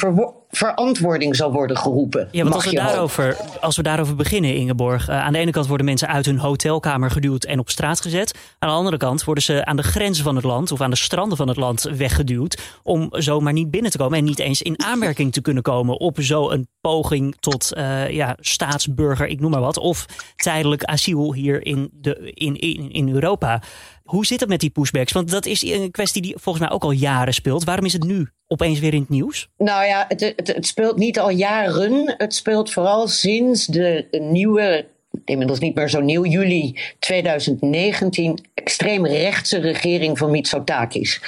verantwoording 0.57 1.37
zal 1.37 1.53
worden 1.53 1.77
geroepen. 1.77 2.29
Ja, 2.31 2.43
want 2.43 2.55
als 2.55 2.65
we, 2.65 2.75
daarover, 2.75 3.37
als 3.61 3.77
we 3.77 3.83
daarover 3.83 4.15
beginnen, 4.15 4.55
Ingeborg. 4.55 5.09
Uh, 5.09 5.25
aan 5.25 5.33
de 5.33 5.39
ene 5.39 5.51
kant 5.51 5.67
worden 5.67 5.87
mensen 5.87 6.09
uit 6.09 6.27
hun 6.27 6.39
hotelkamer 6.39 7.11
geduwd 7.11 7.45
en 7.45 7.59
op 7.59 7.71
straat 7.71 8.01
gezet. 8.01 8.39
Aan 8.59 8.69
de 8.69 8.75
andere 8.75 8.97
kant 8.97 9.25
worden 9.25 9.45
ze 9.45 9.65
aan 9.65 9.77
de 9.77 9.83
grenzen 9.83 10.25
van 10.25 10.37
het 10.37 10.45
land 10.45 10.73
of 10.73 10.81
aan 10.81 10.91
de 10.91 10.97
stranden 10.97 11.37
van 11.37 11.49
het 11.49 11.57
land 11.57 11.83
weggeduwd. 11.83 12.63
om 12.83 13.09
zomaar 13.11 13.53
niet 13.53 13.71
binnen 13.71 13.91
te 13.91 13.99
komen 13.99 14.19
en 14.19 14.25
niet 14.25 14.39
eens 14.39 14.63
in 14.63 14.83
aanmerking 14.85 15.33
te 15.33 15.41
kunnen 15.41 15.63
komen 15.63 16.01
op 16.01 16.17
zo'n 16.21 16.69
poging 16.81 17.37
tot 17.41 17.73
uh, 17.77 18.11
ja, 18.11 18.37
staatsburger, 18.41 19.27
ik 19.27 19.41
noem 19.41 19.51
maar 19.51 19.61
wat. 19.61 19.79
Of 19.79 20.07
tijdelijk 20.37 20.85
asiel 20.85 21.35
hier 21.35 21.67
in, 21.67 21.91
de, 21.93 22.33
in, 22.35 22.57
in, 22.57 22.91
in 22.91 23.09
Europa. 23.09 23.63
Hoe 24.05 24.27
zit 24.27 24.41
het 24.41 24.49
met 24.49 24.61
die 24.61 24.71
pushbacks? 24.71 25.13
Want 25.13 25.31
dat 25.31 25.47
is 25.47 25.63
een 25.63 25.91
kwestie 25.91 26.23
die 26.23 26.35
volgens 26.39 26.65
mij 26.65 26.75
ook 26.75 26.83
al 26.83 26.91
jaren 26.91 27.35
speelt. 27.35 27.65
Waarom 27.65 27.85
is 27.85 27.93
het 27.93 28.05
nu 28.05 28.31
opeens 28.55 28.79
weer 28.79 28.95
in 28.95 29.01
het 29.01 29.09
nieuws? 29.09 29.49
Nou 29.59 29.85
ja, 29.85 30.05
het, 30.09 30.21
het, 30.21 30.47
het 30.47 30.67
speelt 30.67 30.97
niet 30.97 31.19
al 31.19 31.31
jaren. 31.31 32.15
Het 32.17 32.35
speelt 32.35 32.73
vooral 32.73 33.09
sinds 33.09 33.67
de 33.67 34.07
nieuwe 34.11 34.87
inmiddels 35.25 35.59
niet 35.59 35.75
meer 35.75 35.89
zo 35.89 36.01
nieuw, 36.01 36.25
juli 36.25 36.79
2019, 36.99 38.39
extreemrechtse 38.55 39.59
regering 39.59 40.19
van 40.19 40.31
Mitsotakis. 40.31 41.21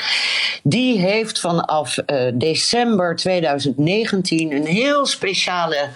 Die 0.63 0.99
heeft 0.99 1.41
vanaf 1.41 1.97
uh, 1.97 2.27
december 2.35 3.17
2019 3.17 4.53
een 4.53 4.67
heel 4.67 5.07
speciale 5.07 5.89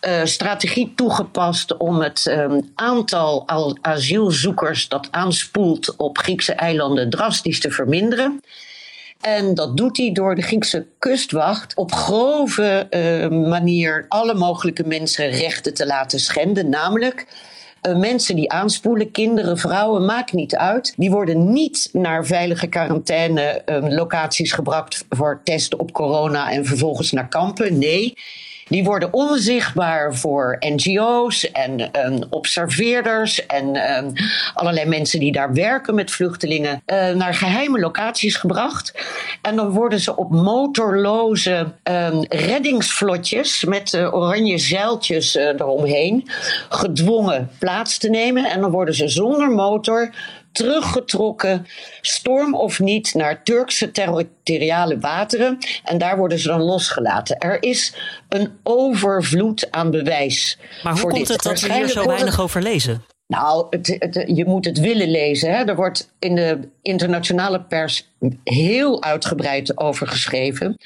uh, 0.00 0.24
strategie 0.24 0.92
toegepast 0.94 1.76
om 1.76 2.00
het 2.00 2.26
um, 2.26 2.70
aantal 2.74 3.48
asielzoekers 3.80 4.88
dat 4.88 5.08
aanspoelt 5.10 5.96
op 5.96 6.18
Griekse 6.18 6.52
eilanden 6.52 7.10
drastisch 7.10 7.60
te 7.60 7.70
verminderen. 7.70 8.40
En 9.26 9.54
dat 9.54 9.76
doet 9.76 9.96
hij 9.96 10.12
door 10.12 10.34
de 10.34 10.42
Griekse 10.42 10.86
kustwacht 10.98 11.74
op 11.74 11.92
grove 11.92 12.86
uh, 12.90 13.48
manier 13.48 14.04
alle 14.08 14.34
mogelijke 14.34 14.86
mensenrechten 14.86 15.74
te 15.74 15.86
laten 15.86 16.20
schenden. 16.20 16.68
Namelijk 16.68 17.26
uh, 17.82 17.96
mensen 17.96 18.36
die 18.36 18.50
aanspoelen, 18.50 19.10
kinderen, 19.10 19.58
vrouwen, 19.58 20.04
maakt 20.04 20.32
niet 20.32 20.56
uit. 20.56 20.94
Die 20.96 21.10
worden 21.10 21.52
niet 21.52 21.88
naar 21.92 22.26
veilige 22.26 22.66
quarantaine 22.66 23.62
uh, 23.66 23.88
locaties 23.88 24.52
gebracht 24.52 25.04
voor 25.08 25.40
testen 25.44 25.78
op 25.78 25.92
corona 25.92 26.50
en 26.50 26.64
vervolgens 26.64 27.12
naar 27.12 27.28
kampen. 27.28 27.78
Nee. 27.78 28.14
Die 28.68 28.84
worden 28.84 29.12
onzichtbaar 29.12 30.14
voor 30.14 30.56
NGO's 30.60 31.50
en 31.50 32.06
um, 32.06 32.22
observeerders 32.30 33.46
en 33.46 33.96
um, 33.96 34.12
allerlei 34.54 34.88
mensen 34.88 35.20
die 35.20 35.32
daar 35.32 35.52
werken 35.52 35.94
met 35.94 36.10
vluchtelingen 36.10 36.82
uh, 36.86 37.10
naar 37.10 37.34
geheime 37.34 37.78
locaties 37.78 38.36
gebracht. 38.36 38.94
En 39.42 39.56
dan 39.56 39.70
worden 39.70 40.00
ze 40.00 40.16
op 40.16 40.30
motorloze 40.30 41.72
um, 41.82 42.24
reddingsvlotjes 42.28 43.64
met 43.64 43.92
uh, 43.92 44.14
oranje 44.14 44.58
zeiltjes 44.58 45.36
uh, 45.36 45.44
eromheen 45.44 46.28
gedwongen 46.68 47.50
plaats 47.58 47.98
te 47.98 48.08
nemen. 48.08 48.44
En 48.44 48.60
dan 48.60 48.70
worden 48.70 48.94
ze 48.94 49.08
zonder 49.08 49.50
motor 49.50 50.10
teruggetrokken, 50.56 51.66
storm 52.00 52.54
of 52.54 52.80
niet, 52.80 53.14
naar 53.14 53.42
Turkse 53.42 53.90
territoriale 53.90 54.98
wateren. 54.98 55.58
En 55.84 55.98
daar 55.98 56.16
worden 56.16 56.38
ze 56.38 56.48
dan 56.48 56.62
losgelaten. 56.62 57.38
Er 57.38 57.62
is 57.62 57.94
een 58.28 58.50
overvloed 58.62 59.70
aan 59.70 59.90
bewijs. 59.90 60.58
Maar 60.82 60.98
hoe 60.98 61.10
komt 61.10 61.28
het 61.28 61.42
dat 61.42 61.60
we 61.60 61.72
hier 61.72 61.88
zo 61.88 62.06
weinig 62.06 62.40
over 62.40 62.62
lezen? 62.62 63.04
Nou, 63.26 63.66
het, 63.70 63.96
het, 63.98 64.24
je 64.26 64.44
moet 64.44 64.64
het 64.64 64.80
willen 64.80 65.10
lezen. 65.10 65.50
Hè. 65.50 65.64
Er 65.64 65.76
wordt 65.76 66.12
in 66.18 66.34
de 66.34 66.68
internationale 66.82 67.62
pers 67.62 68.08
heel 68.44 69.02
uitgebreid 69.02 69.78
over 69.78 70.06
geschreven. 70.06 70.76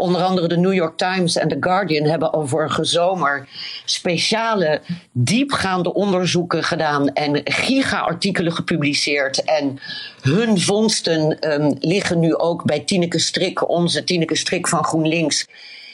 Onder 0.00 0.22
andere 0.22 0.48
de 0.48 0.56
New 0.56 0.74
York 0.74 0.96
Times 0.96 1.36
en 1.36 1.48
The 1.48 1.56
Guardian 1.60 2.04
hebben 2.04 2.32
al 2.32 2.46
vorige 2.46 2.84
zomer 2.84 3.48
speciale 3.84 4.80
diepgaande 5.12 5.94
onderzoeken 5.94 6.64
gedaan 6.64 7.12
en 7.12 7.40
giga-artikelen 7.44 8.52
gepubliceerd. 8.52 9.44
En 9.44 9.78
hun 10.20 10.60
vondsten 10.60 11.52
um, 11.52 11.76
liggen 11.78 12.18
nu 12.18 12.36
ook 12.36 12.64
bij 12.64 12.80
Tineke 12.80 13.18
Strik, 13.18 13.68
onze 13.68 14.04
Tineke 14.04 14.36
Strik 14.36 14.66
van 14.66 14.84
GroenLinks, 14.84 15.46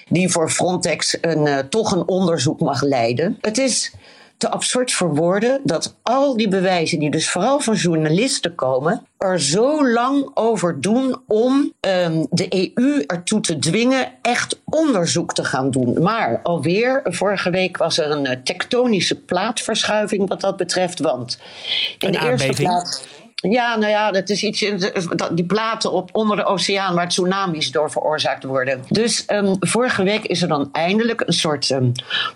die 0.09 0.29
voor 0.29 0.51
Frontex 0.51 1.19
een, 1.21 1.47
uh, 1.47 1.59
toch 1.59 1.93
een 1.93 2.09
onderzoek 2.09 2.61
mag 2.61 2.83
leiden. 2.83 3.39
Het 3.41 3.59
is 3.59 3.93
te 4.37 4.49
absurd 4.49 4.93
voor 4.93 5.15
woorden 5.15 5.61
dat 5.65 5.97
al 6.03 6.37
die 6.37 6.49
bewijzen, 6.49 6.99
die 6.99 7.11
dus 7.11 7.31
vooral 7.31 7.61
van 7.61 7.75
journalisten 7.75 8.55
komen, 8.55 9.07
er 9.19 9.41
zo 9.41 9.89
lang 9.89 10.31
over 10.35 10.81
doen 10.81 11.17
om 11.27 11.73
um, 11.81 12.27
de 12.31 12.73
EU 12.77 13.03
ertoe 13.07 13.41
te 13.41 13.59
dwingen 13.59 14.13
echt 14.23 14.61
onderzoek 14.65 15.35
te 15.35 15.45
gaan 15.45 15.71
doen. 15.71 16.03
Maar 16.03 16.41
alweer, 16.43 17.01
vorige 17.05 17.51
week 17.51 17.77
was 17.77 17.99
er 17.99 18.11
een 18.11 18.43
tektonische 18.43 19.21
plaatverschuiving 19.21 20.29
wat 20.29 20.41
dat 20.41 20.57
betreft. 20.57 21.01
Want 21.01 21.39
in 21.99 22.09
een 22.09 22.13
de 22.13 22.27
eerste 22.27 22.63
plaats. 22.63 23.05
Ja, 23.43 23.77
nou 23.77 23.91
ja, 23.91 24.11
dat 24.11 24.29
is 24.29 24.43
iets 24.43 24.65
die 25.33 25.47
platen 25.47 25.93
op 25.93 26.11
onder 26.13 26.37
de 26.37 26.45
oceaan 26.45 26.95
waar 26.95 27.09
tsunamis 27.09 27.71
door 27.71 27.91
veroorzaakt 27.91 28.45
worden. 28.45 28.85
Dus 28.89 29.25
um, 29.29 29.57
vorige 29.61 30.03
week 30.03 30.25
is 30.25 30.43
er 30.43 30.49
dan 30.49 30.69
eindelijk 30.73 31.21
een 31.21 31.33
soort 31.33 31.71
um, 31.71 31.93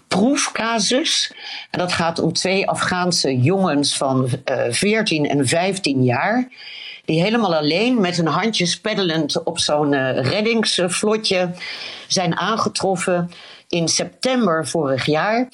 proefcasus. 0.09 1.33
En 1.71 1.79
dat 1.79 1.93
gaat 1.93 2.19
om 2.19 2.33
twee 2.33 2.69
Afghaanse 2.69 3.41
jongens 3.41 3.97
van 3.97 4.29
uh, 4.51 4.63
14 4.71 5.29
en 5.29 5.47
15 5.47 6.05
jaar. 6.05 6.49
Die 7.05 7.23
helemaal 7.23 7.57
alleen 7.57 8.01
met 8.01 8.17
hun 8.17 8.27
handjes 8.27 8.81
peddelend 8.81 9.43
op 9.43 9.59
zo'n 9.59 9.93
uh, 9.93 10.23
reddingsvlotje 10.23 11.51
zijn 12.07 12.37
aangetroffen 12.37 13.31
in 13.69 13.89
september 13.89 14.69
vorig 14.69 15.07
jaar. 15.07 15.49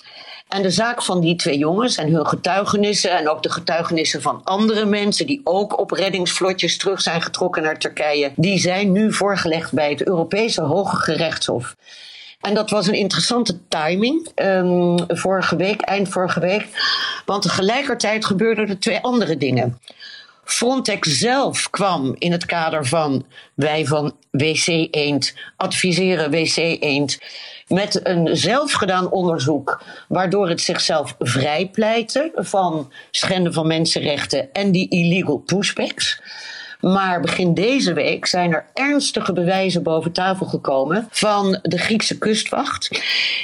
En 0.49 0.63
de 0.63 0.71
zaak 0.71 1.03
van 1.03 1.21
die 1.21 1.37
twee 1.37 1.59
jongens 1.59 1.97
en 1.97 2.13
hun 2.13 2.27
getuigenissen 2.27 3.11
en 3.11 3.29
ook 3.29 3.43
de 3.43 3.51
getuigenissen 3.51 4.23
van 4.23 4.41
andere 4.45 4.85
mensen 4.85 5.27
die 5.27 5.41
ook 5.45 5.79
op 5.79 5.91
reddingsvlotjes 5.91 6.77
terug 6.77 7.01
zijn 7.01 7.23
getrokken 7.23 7.63
naar 7.63 7.79
Turkije, 7.79 8.33
die 8.37 8.59
zijn 8.59 8.93
nu 8.93 9.13
voorgelegd 9.13 9.73
bij 9.73 9.91
het 9.91 10.07
Europese 10.07 10.63
Hoge 10.63 10.97
Gerechtshof. 10.97 11.77
En 12.41 12.55
dat 12.55 12.71
was 12.71 12.87
een 12.87 12.95
interessante 12.95 13.59
timing, 13.69 14.29
um, 14.35 14.97
vorige 15.09 15.57
week, 15.57 15.81
eind 15.81 16.09
vorige 16.09 16.41
week. 16.41 16.67
Want 17.25 17.43
tegelijkertijd 17.43 18.25
gebeurden 18.25 18.69
er 18.69 18.79
twee 18.79 19.01
andere 19.01 19.37
dingen. 19.37 19.79
Frontex 20.47 21.19
zelf 21.19 21.71
kwam 21.71 22.15
in 22.19 22.33
het 22.33 22.47
kader 22.47 22.87
van 22.87 23.27
wij 23.55 23.87
van 23.87 24.17
WC 24.31 24.67
Eend 24.91 25.35
adviseren 25.57 26.31
WC 26.31 26.57
Eend 26.57 27.19
met 27.69 28.07
een 28.07 28.37
zelfgedaan 28.37 29.11
onderzoek, 29.11 29.83
waardoor 30.09 30.49
het 30.49 30.61
zichzelf 30.61 31.15
vrijpleitte 31.19 32.33
van 32.35 32.93
schenden 33.11 33.53
van 33.53 33.67
mensenrechten 33.67 34.53
en 34.53 34.73
die 34.73 34.89
illegal 34.89 35.39
pushbacks. 35.39 36.21
Maar 36.93 37.21
begin 37.21 37.55
deze 37.55 37.93
week 37.93 38.27
zijn 38.27 38.53
er 38.53 38.65
ernstige 38.75 39.33
bewijzen 39.33 39.83
boven 39.83 40.13
tafel 40.13 40.47
gekomen 40.47 41.09
van 41.11 41.59
de 41.63 41.79
Griekse 41.79 42.19
kustwacht, 42.19 43.01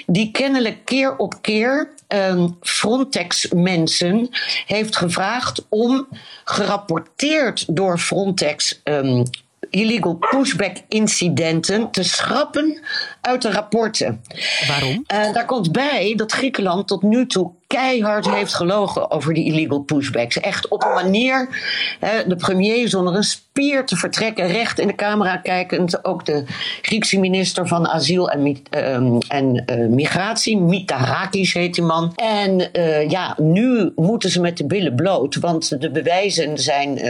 die 0.07 0.31
kennelijk 0.31 0.85
keer 0.85 1.17
op 1.17 1.35
keer 1.41 1.89
um, 2.09 2.57
Frontex-mensen 2.61 4.29
heeft 4.67 4.97
gevraagd 4.97 5.67
om 5.69 6.09
gerapporteerd 6.45 7.77
door 7.77 7.99
Frontex 7.99 8.81
um, 8.85 9.25
illegal 9.71 10.15
pushback 10.15 10.77
incidenten 10.89 11.91
te 11.91 12.03
schrappen 12.03 12.81
uit 13.21 13.43
de 13.43 13.51
rapporten. 13.51 14.23
Waarom? 14.69 15.05
Uh, 15.15 15.33
daar 15.33 15.47
komt 15.47 15.73
bij 15.73 16.15
dat 16.17 16.33
Griekenland 16.33 16.89
tot 16.89 17.03
nu 17.03 17.27
toe 17.27 17.51
keihard 17.73 18.31
heeft 18.31 18.55
gelogen 18.55 19.11
over 19.11 19.35
die 19.35 19.45
illegal 19.45 19.81
pushbacks. 19.81 20.41
Echt 20.41 20.69
op 20.69 20.85
een 20.85 20.95
manier, 20.95 21.49
hè, 22.01 22.27
de 22.27 22.37
premier 22.37 22.89
zonder 22.89 23.15
een 23.15 23.23
spier 23.23 23.87
te 23.87 23.97
vertrekken, 23.97 24.47
recht 24.47 24.79
in 24.79 24.87
de 24.87 24.95
camera 24.95 25.37
kijkend. 25.37 26.05
Ook 26.05 26.25
de 26.25 26.45
Griekse 26.83 27.19
minister 27.19 27.69
van 27.69 27.89
Asiel 27.89 28.31
en, 28.31 28.47
uh, 28.47 28.95
en 29.29 29.65
uh, 29.67 29.89
Migratie, 29.89 30.59
Mitarakis 30.59 31.53
heet 31.53 31.75
die 31.75 31.85
man. 31.85 32.13
En 32.17 32.69
uh, 32.73 33.11
ja, 33.11 33.35
nu 33.39 33.93
moeten 33.97 34.31
ze 34.31 34.41
met 34.41 34.57
de 34.57 34.67
billen 34.67 34.95
bloot, 34.95 35.35
want 35.35 35.81
de 35.81 35.91
bewijzen 35.91 36.59
zijn 36.59 37.01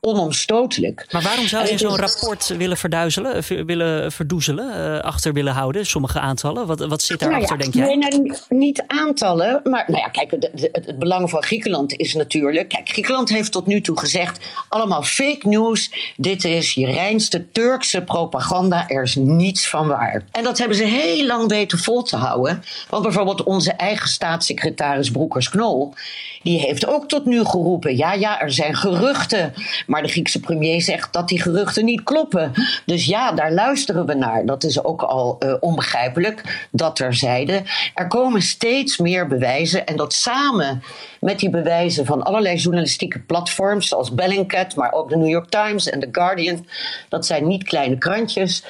onomstotelijk. 0.00 1.06
Maar 1.10 1.22
waarom 1.22 1.46
zou 1.46 1.66
je 1.66 1.78
zo'n 1.78 1.96
rapport 1.96 2.56
willen 2.56 2.76
verduizelen, 2.76 3.66
willen 3.66 4.12
verdoezelen, 4.12 5.02
achter 5.02 5.32
willen 5.32 5.52
houden? 5.52 5.86
Sommige 5.86 6.20
aantallen. 6.20 6.66
Wat, 6.66 6.86
wat 6.86 7.02
zit 7.02 7.18
daarachter, 7.20 7.56
nou 7.56 7.70
ja, 7.72 7.72
denk 7.72 7.86
jij? 7.86 7.96
Nee, 7.96 8.20
nou, 8.20 8.38
niet 8.48 8.84
aantallen, 8.86 9.60
maar 9.64 9.84
nou 9.94 10.06
ja, 10.06 10.26
kijk, 10.26 10.48
het 10.72 10.98
belang 10.98 11.30
van 11.30 11.42
Griekenland 11.42 11.96
is 11.96 12.14
natuurlijk. 12.14 12.68
Kijk, 12.68 12.88
Griekenland 12.88 13.28
heeft 13.28 13.52
tot 13.52 13.66
nu 13.66 13.80
toe 13.80 13.98
gezegd: 13.98 14.46
allemaal 14.68 15.02
fake 15.02 15.48
news. 15.48 16.12
Dit 16.16 16.44
is 16.44 16.74
je 16.74 16.86
reinste 16.86 17.50
Turkse 17.50 18.02
propaganda. 18.02 18.88
Er 18.88 19.02
is 19.02 19.14
niets 19.14 19.68
van 19.68 19.86
waar. 19.86 20.24
En 20.32 20.44
dat 20.44 20.58
hebben 20.58 20.76
ze 20.76 20.84
heel 20.84 21.26
lang 21.26 21.48
weten 21.48 21.78
vol 21.78 22.02
te 22.02 22.16
houden. 22.16 22.62
Want 22.88 23.02
bijvoorbeeld 23.02 23.42
onze 23.42 23.72
eigen 23.72 24.08
staatssecretaris 24.08 25.10
Broekers-Knol. 25.10 25.94
Die 26.42 26.58
heeft 26.58 26.86
ook 26.86 27.08
tot 27.08 27.24
nu 27.24 27.44
geroepen: 27.44 27.96
ja, 27.96 28.12
ja, 28.12 28.40
er 28.40 28.52
zijn 28.52 28.74
geruchten. 28.76 29.52
Maar 29.86 30.02
de 30.02 30.08
Griekse 30.08 30.40
premier 30.40 30.82
zegt 30.82 31.12
dat 31.12 31.28
die 31.28 31.42
geruchten 31.42 31.84
niet 31.84 32.02
kloppen. 32.02 32.52
Dus 32.86 33.04
ja, 33.04 33.32
daar 33.32 33.52
luisteren 33.52 34.06
we 34.06 34.14
naar. 34.14 34.46
Dat 34.46 34.64
is 34.64 34.84
ook 34.84 35.02
al 35.02 35.36
uh, 35.40 35.54
onbegrijpelijk 35.60 36.66
dat 36.70 36.98
er 36.98 37.14
zeiden. 37.14 37.64
Er 37.94 38.06
komen 38.06 38.42
steeds 38.42 38.98
meer 38.98 39.26
bewijzen. 39.26 39.83
En 39.84 39.96
dat 39.96 40.12
samen 40.12 40.82
met 41.20 41.38
die 41.38 41.50
bewijzen 41.50 42.06
van 42.06 42.22
allerlei 42.22 42.56
journalistieke 42.56 43.20
platforms, 43.20 43.88
zoals 43.88 44.14
Bellingcat, 44.14 44.74
maar 44.74 44.92
ook 44.92 45.08
de 45.08 45.16
New 45.16 45.28
York 45.28 45.48
Times 45.48 45.90
en 45.90 46.00
The 46.00 46.08
Guardian. 46.12 46.66
Dat 47.08 47.26
zijn 47.26 47.46
niet 47.46 47.64
kleine 47.64 47.98
krantjes. 47.98 48.64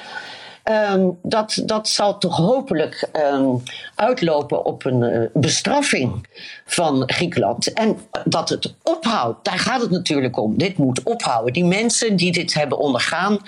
Ehm, 0.65 1.09
dat, 1.21 1.61
dat 1.65 1.87
zal 1.87 2.17
toch 2.17 2.37
hopelijk 2.37 3.09
ehm, 3.11 3.55
uitlopen 3.95 4.65
op 4.65 4.85
een 4.85 5.01
uh, 5.01 5.27
bestraffing 5.33 6.27
van 6.65 7.03
Griekenland. 7.05 7.73
En 7.73 7.97
dat 8.23 8.49
het 8.49 8.73
ophoudt, 8.83 9.45
daar 9.45 9.59
gaat 9.59 9.81
het 9.81 9.91
natuurlijk 9.91 10.37
om. 10.37 10.57
Dit 10.57 10.77
moet 10.77 11.03
ophouden. 11.03 11.53
Die 11.53 11.65
mensen 11.65 12.15
die 12.15 12.31
dit 12.31 12.53
hebben 12.53 12.77
ondergaan, 12.77 13.39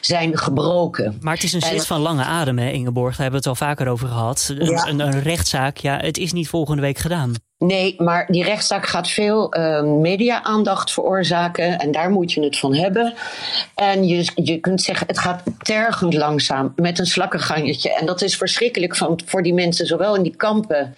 zijn 0.00 0.38
gebroken. 0.38 1.18
Maar 1.20 1.34
het 1.34 1.42
is 1.42 1.52
een 1.52 1.62
zit 1.62 1.86
van 1.86 2.00
lange 2.00 2.24
adem, 2.24 2.58
hè, 2.58 2.70
Ingeborg. 2.70 3.16
Daar 3.16 3.30
hebben 3.30 3.42
we 3.42 3.48
het 3.50 3.60
al 3.60 3.66
vaker 3.66 3.88
over 3.88 4.08
gehad. 4.08 4.54
Een, 4.58 5.00
een 5.00 5.22
rechtszaak, 5.22 5.76
ja, 5.76 5.98
het 5.98 6.18
is 6.18 6.32
niet 6.32 6.48
volgende 6.48 6.82
week 6.82 6.98
gedaan. 6.98 7.34
Nee, 7.64 7.94
maar 7.98 8.26
die 8.26 8.44
rechtszaak 8.44 8.86
gaat 8.86 9.08
veel 9.08 9.56
uh, 9.56 9.82
media-aandacht 9.82 10.92
veroorzaken. 10.92 11.78
En 11.78 11.92
daar 11.92 12.10
moet 12.10 12.32
je 12.32 12.42
het 12.42 12.58
van 12.58 12.74
hebben. 12.74 13.14
En 13.74 14.06
je, 14.06 14.30
je 14.34 14.58
kunt 14.58 14.82
zeggen, 14.82 15.06
het 15.06 15.18
gaat 15.18 15.42
tergend 15.58 16.14
langzaam 16.14 16.72
met 16.76 16.98
een 16.98 17.06
slakkengangetje. 17.06 17.94
En 17.94 18.06
dat 18.06 18.22
is 18.22 18.36
verschrikkelijk 18.36 18.96
van, 18.96 19.20
voor 19.26 19.42
die 19.42 19.54
mensen, 19.54 19.86
zowel 19.86 20.16
in 20.16 20.22
die 20.22 20.36
kampen 20.36 20.94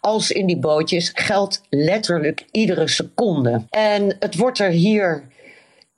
als 0.00 0.30
in 0.30 0.46
die 0.46 0.58
bootjes. 0.58 1.10
Geldt 1.14 1.62
letterlijk 1.70 2.44
iedere 2.50 2.88
seconde. 2.88 3.62
En 3.70 4.16
het 4.18 4.36
wordt 4.36 4.58
er 4.58 4.70
hier 4.70 5.24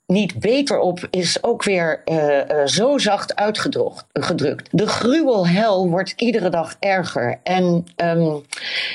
niet 0.07 0.39
beter 0.39 0.79
op 0.79 1.07
is 1.09 1.43
ook 1.43 1.63
weer 1.63 2.01
uh, 2.05 2.17
uh, 2.17 2.65
zo 2.65 2.97
zacht 2.97 3.35
uitgedrukt. 3.35 4.67
De 4.71 4.87
gruwelhel 4.87 5.89
wordt 5.89 6.13
iedere 6.15 6.49
dag 6.49 6.75
erger. 6.79 7.39
En 7.43 7.85
um, 7.95 8.41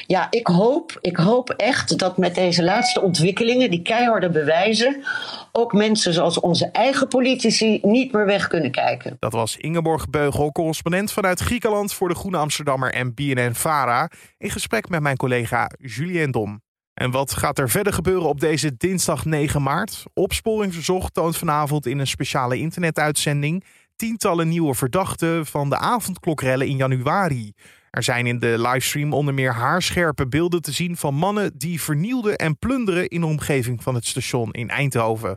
ja, 0.06 0.26
ik 0.30 0.46
hoop, 0.46 0.98
ik 1.00 1.16
hoop 1.16 1.50
echt 1.50 1.98
dat 1.98 2.16
met 2.16 2.34
deze 2.34 2.62
laatste 2.64 3.00
ontwikkelingen, 3.00 3.70
die 3.70 3.82
keiharde 3.82 4.30
bewijzen, 4.30 5.04
ook 5.52 5.72
mensen 5.72 6.12
zoals 6.12 6.40
onze 6.40 6.70
eigen 6.70 7.08
politici 7.08 7.78
niet 7.82 8.12
meer 8.12 8.26
weg 8.26 8.48
kunnen 8.48 8.70
kijken. 8.70 9.16
Dat 9.18 9.32
was 9.32 9.56
Ingeborg 9.56 10.10
Beugel, 10.10 10.52
correspondent 10.52 11.12
vanuit 11.12 11.40
Griekenland 11.40 11.92
voor 11.92 12.08
de 12.08 12.14
Groene 12.14 12.36
Amsterdammer 12.36 12.92
en 12.92 13.14
BNN-Vara, 13.14 14.10
in 14.38 14.50
gesprek 14.50 14.88
met 14.88 15.00
mijn 15.00 15.16
collega 15.16 15.70
Julien 15.78 16.30
Dom. 16.30 16.60
En 16.94 17.10
wat 17.10 17.32
gaat 17.32 17.58
er 17.58 17.70
verder 17.70 17.92
gebeuren 17.92 18.28
op 18.28 18.40
deze 18.40 18.76
dinsdag 18.76 19.24
9 19.24 19.62
maart? 19.62 20.04
Opsporing 20.14 20.74
Verzocht 20.74 21.14
toont 21.14 21.36
vanavond 21.36 21.86
in 21.86 21.98
een 21.98 22.06
speciale 22.06 22.58
internetuitzending 22.58 23.64
tientallen 23.96 24.48
nieuwe 24.48 24.74
verdachten 24.74 25.46
van 25.46 25.68
de 25.68 25.76
avondklokrellen 25.76 26.66
in 26.66 26.76
januari. 26.76 27.52
Er 27.90 28.02
zijn 28.02 28.26
in 28.26 28.38
de 28.38 28.54
livestream 28.58 29.12
onder 29.12 29.34
meer 29.34 29.52
haarscherpe 29.52 30.28
beelden 30.28 30.62
te 30.62 30.72
zien 30.72 30.96
van 30.96 31.14
mannen 31.14 31.58
die 31.58 31.80
vernielden 31.80 32.36
en 32.36 32.58
plunderen 32.58 33.08
in 33.08 33.20
de 33.20 33.26
omgeving 33.26 33.82
van 33.82 33.94
het 33.94 34.06
station 34.06 34.52
in 34.52 34.68
Eindhoven. 34.68 35.34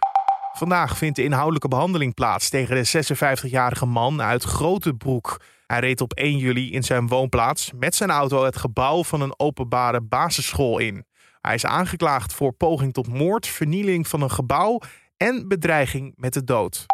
Vandaag 0.53 0.97
vindt 0.97 1.15
de 1.15 1.23
inhoudelijke 1.23 1.67
behandeling 1.67 2.13
plaats 2.13 2.49
tegen 2.49 2.75
de 2.75 3.05
56-jarige 3.05 3.85
man 3.85 4.21
uit 4.21 4.43
Grotebroek. 4.43 5.41
Hij 5.67 5.79
reed 5.79 6.01
op 6.01 6.13
1 6.13 6.37
juli 6.37 6.71
in 6.71 6.83
zijn 6.83 7.07
woonplaats 7.07 7.71
met 7.79 7.95
zijn 7.95 8.09
auto 8.09 8.43
het 8.43 8.57
gebouw 8.57 9.03
van 9.03 9.21
een 9.21 9.39
openbare 9.39 10.01
basisschool 10.01 10.79
in. 10.79 11.05
Hij 11.45 11.53
is 11.53 11.65
aangeklaagd 11.65 12.33
voor 12.33 12.53
poging 12.53 12.93
tot 12.93 13.07
moord, 13.07 13.47
vernieling 13.47 14.07
van 14.07 14.21
een 14.21 14.31
gebouw 14.31 14.79
en 15.17 15.47
bedreiging 15.47 16.13
met 16.15 16.33
de 16.33 16.43
dood. 16.43 16.85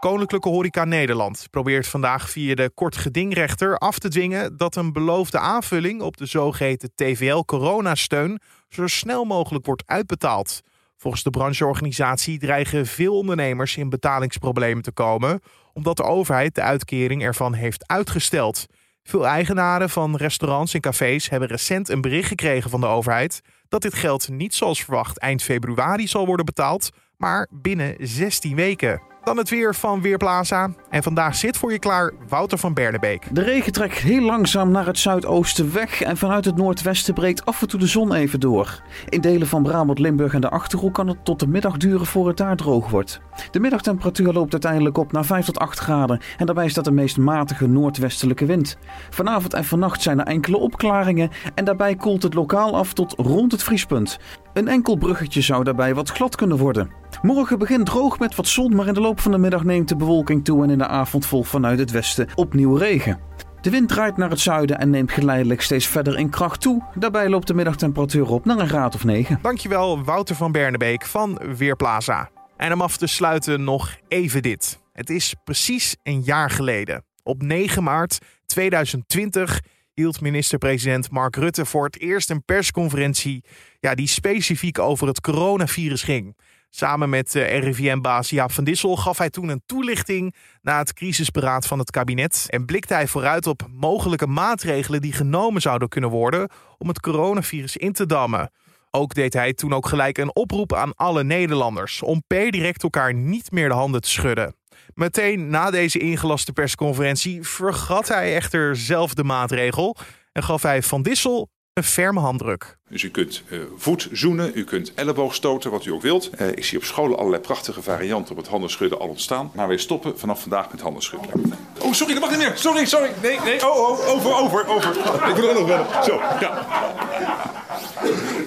Koninklijke 0.00 0.48
Horeca 0.48 0.84
Nederland 0.84 1.46
probeert 1.50 1.86
vandaag 1.86 2.30
via 2.30 2.54
de 2.54 2.70
kortgedingrechter 2.74 3.78
af 3.78 3.98
te 3.98 4.08
dwingen 4.08 4.56
dat 4.56 4.76
een 4.76 4.92
beloofde 4.92 5.38
aanvulling 5.38 6.00
op 6.00 6.16
de 6.16 6.26
zogeheten 6.26 6.92
TVL-coronasteun 6.94 8.40
zo 8.68 8.86
snel 8.86 9.24
mogelijk 9.24 9.66
wordt 9.66 9.82
uitbetaald. 9.86 10.60
Volgens 10.96 11.22
de 11.22 11.30
brancheorganisatie 11.30 12.38
dreigen 12.38 12.86
veel 12.86 13.16
ondernemers 13.16 13.76
in 13.76 13.88
betalingsproblemen 13.88 14.82
te 14.82 14.92
komen, 14.92 15.40
omdat 15.72 15.96
de 15.96 16.02
overheid 16.02 16.54
de 16.54 16.62
uitkering 16.62 17.22
ervan 17.22 17.54
heeft 17.54 17.88
uitgesteld. 17.88 18.66
Veel 19.02 19.26
eigenaren 19.26 19.90
van 19.90 20.16
restaurants 20.16 20.74
en 20.74 20.80
cafés 20.80 21.28
hebben 21.28 21.48
recent 21.48 21.88
een 21.88 22.00
bericht 22.00 22.28
gekregen 22.28 22.70
van 22.70 22.80
de 22.80 22.86
overheid 22.86 23.40
dat 23.72 23.82
dit 23.82 23.94
geld 23.94 24.28
niet 24.28 24.54
zoals 24.54 24.84
verwacht 24.84 25.18
eind 25.18 25.42
februari 25.42 26.08
zal 26.08 26.26
worden 26.26 26.44
betaald, 26.46 26.90
maar 27.16 27.48
binnen 27.50 27.96
16 27.98 28.56
weken. 28.56 29.11
Dan 29.24 29.36
het 29.36 29.50
weer 29.50 29.74
van 29.74 30.00
Weerplaza. 30.00 30.70
En 30.90 31.02
vandaag 31.02 31.34
zit 31.36 31.56
voor 31.56 31.72
je 31.72 31.78
klaar 31.78 32.12
Wouter 32.28 32.58
van 32.58 32.74
Bernebeek. 32.74 33.34
De 33.34 33.42
regen 33.42 33.72
trekt 33.72 33.98
heel 33.98 34.20
langzaam 34.20 34.70
naar 34.70 34.86
het 34.86 34.98
zuidoosten 34.98 35.72
weg 35.72 36.02
en 36.02 36.16
vanuit 36.16 36.44
het 36.44 36.56
noordwesten 36.56 37.14
breekt 37.14 37.44
af 37.44 37.62
en 37.62 37.68
toe 37.68 37.80
de 37.80 37.86
zon 37.86 38.14
even 38.14 38.40
door. 38.40 38.82
In 39.08 39.20
delen 39.20 39.46
van 39.46 39.62
Brabant, 39.62 39.98
Limburg 39.98 40.34
en 40.34 40.40
de 40.40 40.48
Achterhoek 40.48 40.94
kan 40.94 41.08
het 41.08 41.24
tot 41.24 41.40
de 41.40 41.46
middag 41.46 41.76
duren 41.76 42.06
voor 42.06 42.28
het 42.28 42.36
daar 42.36 42.56
droog 42.56 42.90
wordt. 42.90 43.20
De 43.50 43.60
middagtemperatuur 43.60 44.32
loopt 44.32 44.52
uiteindelijk 44.52 44.98
op 44.98 45.12
naar 45.12 45.24
5 45.24 45.44
tot 45.44 45.58
8 45.58 45.78
graden 45.78 46.20
en 46.38 46.46
daarbij 46.46 46.68
staat 46.68 46.84
de 46.84 46.92
meest 46.92 47.18
matige 47.18 47.66
noordwestelijke 47.66 48.46
wind. 48.46 48.76
Vanavond 49.10 49.54
en 49.54 49.64
vannacht 49.64 50.02
zijn 50.02 50.20
er 50.20 50.26
enkele 50.26 50.56
opklaringen 50.56 51.30
en 51.54 51.64
daarbij 51.64 51.96
koelt 51.96 52.22
het 52.22 52.34
lokaal 52.34 52.76
af 52.76 52.92
tot 52.92 53.14
rond 53.16 53.52
het 53.52 53.62
vriespunt. 53.62 54.18
Een 54.52 54.68
enkel 54.68 54.96
bruggetje 54.96 55.40
zou 55.40 55.64
daarbij 55.64 55.94
wat 55.94 56.10
glad 56.10 56.36
kunnen 56.36 56.56
worden. 56.56 57.01
Morgen 57.22 57.58
begint 57.58 57.86
droog 57.86 58.18
met 58.18 58.34
wat 58.34 58.46
zon, 58.46 58.74
maar 58.74 58.86
in 58.86 58.94
de 58.94 59.00
loop 59.00 59.20
van 59.20 59.32
de 59.32 59.38
middag 59.38 59.64
neemt 59.64 59.88
de 59.88 59.96
bewolking 59.96 60.44
toe 60.44 60.62
en 60.62 60.70
in 60.70 60.78
de 60.78 60.86
avond 60.86 61.26
volgt 61.26 61.50
vanuit 61.50 61.78
het 61.78 61.90
westen 61.90 62.28
opnieuw 62.34 62.76
regen. 62.76 63.20
De 63.60 63.70
wind 63.70 63.88
draait 63.88 64.16
naar 64.16 64.30
het 64.30 64.40
zuiden 64.40 64.78
en 64.78 64.90
neemt 64.90 65.12
geleidelijk 65.12 65.62
steeds 65.62 65.86
verder 65.86 66.18
in 66.18 66.30
kracht 66.30 66.60
toe. 66.60 66.82
Daarbij 66.94 67.28
loopt 67.28 67.46
de 67.46 67.54
middagtemperatuur 67.54 68.30
op 68.30 68.44
naar 68.44 68.58
een 68.58 68.68
graad 68.68 68.94
of 68.94 69.04
9. 69.04 69.38
Dankjewel 69.42 70.04
Wouter 70.04 70.34
van 70.34 70.52
Bernebeek 70.52 71.06
van 71.06 71.40
Weerplaza. 71.56 72.30
En 72.56 72.72
om 72.72 72.80
af 72.80 72.96
te 72.96 73.06
sluiten 73.06 73.64
nog 73.64 73.96
even 74.08 74.42
dit. 74.42 74.80
Het 74.92 75.10
is 75.10 75.34
precies 75.44 75.96
een 76.02 76.22
jaar 76.22 76.50
geleden. 76.50 77.04
Op 77.22 77.42
9 77.42 77.82
maart 77.82 78.18
2020 78.46 79.60
hield 79.94 80.20
minister-president 80.20 81.10
Mark 81.10 81.36
Rutte 81.36 81.66
voor 81.66 81.84
het 81.84 82.00
eerst 82.00 82.30
een 82.30 82.44
persconferentie 82.44 83.44
ja, 83.80 83.94
die 83.94 84.06
specifiek 84.06 84.78
over 84.78 85.06
het 85.06 85.20
coronavirus 85.20 86.02
ging. 86.02 86.36
Samen 86.74 87.08
met 87.08 87.34
uh, 87.34 87.58
RIVM-baas 87.58 88.30
Jaap 88.30 88.52
van 88.52 88.64
Dissel 88.64 88.96
gaf 88.96 89.18
hij 89.18 89.30
toen 89.30 89.48
een 89.48 89.62
toelichting 89.66 90.34
na 90.62 90.78
het 90.78 90.92
crisisberaad 90.92 91.66
van 91.66 91.78
het 91.78 91.90
kabinet 91.90 92.46
en 92.48 92.64
blikte 92.64 92.94
hij 92.94 93.06
vooruit 93.06 93.46
op 93.46 93.66
mogelijke 93.70 94.26
maatregelen 94.26 95.00
die 95.00 95.12
genomen 95.12 95.60
zouden 95.60 95.88
kunnen 95.88 96.10
worden 96.10 96.48
om 96.78 96.88
het 96.88 97.00
coronavirus 97.00 97.76
in 97.76 97.92
te 97.92 98.06
dammen. 98.06 98.50
Ook 98.90 99.14
deed 99.14 99.32
hij 99.32 99.52
toen 99.54 99.72
ook 99.72 99.86
gelijk 99.86 100.18
een 100.18 100.34
oproep 100.36 100.74
aan 100.74 100.94
alle 100.94 101.24
Nederlanders 101.24 102.02
om 102.02 102.22
per 102.26 102.50
direct 102.50 102.82
elkaar 102.82 103.14
niet 103.14 103.50
meer 103.50 103.68
de 103.68 103.74
handen 103.74 104.00
te 104.00 104.10
schudden. 104.10 104.56
Meteen 104.94 105.48
na 105.48 105.70
deze 105.70 105.98
ingelaste 105.98 106.52
persconferentie 106.52 107.42
vergat 107.42 108.08
hij 108.08 108.34
echter 108.34 108.76
zelf 108.76 109.14
de 109.14 109.24
maatregel 109.24 109.96
en 110.32 110.42
gaf 110.42 110.62
hij 110.62 110.82
Van 110.82 111.02
Dissel 111.02 111.48
een 111.72 111.84
ferme 111.84 112.20
handdruk. 112.20 112.76
Dus 112.88 113.02
u 113.02 113.10
kunt 113.10 113.42
uh, 113.48 113.60
voet 113.76 114.08
zoenen, 114.12 114.50
u 114.54 114.64
kunt 114.64 114.94
elleboog 114.94 115.34
stoten, 115.34 115.70
wat 115.70 115.84
u 115.84 115.90
ook 115.90 116.02
wilt. 116.02 116.30
Uh, 116.40 116.48
ik 116.48 116.64
zie 116.64 116.78
op 116.78 116.84
scholen 116.84 117.18
allerlei 117.18 117.42
prachtige 117.42 117.82
varianten 117.82 118.30
op 118.30 118.36
het 118.36 118.48
handenschudden 118.48 118.98
al 118.98 119.08
ontstaan. 119.08 119.50
Maar 119.54 119.68
wij 119.68 119.76
stoppen 119.76 120.18
vanaf 120.18 120.40
vandaag 120.40 120.70
met 120.70 120.80
handenschudden. 120.80 121.30
Oh, 121.78 121.92
sorry, 121.92 122.12
dat 122.12 122.22
mag 122.22 122.30
niet 122.30 122.38
meer. 122.38 122.52
Sorry, 122.54 122.84
sorry. 122.84 123.10
Nee, 123.22 123.38
nee, 123.44 123.68
oh, 123.68 123.90
oh, 123.90 124.08
over, 124.08 124.34
over, 124.34 124.68
over. 124.68 124.96
Ik 125.28 125.34
wil 125.36 125.48
er 125.48 125.54
nog 125.54 125.66
wel. 125.66 125.86
Zo, 126.04 126.20
ja. 126.40 126.66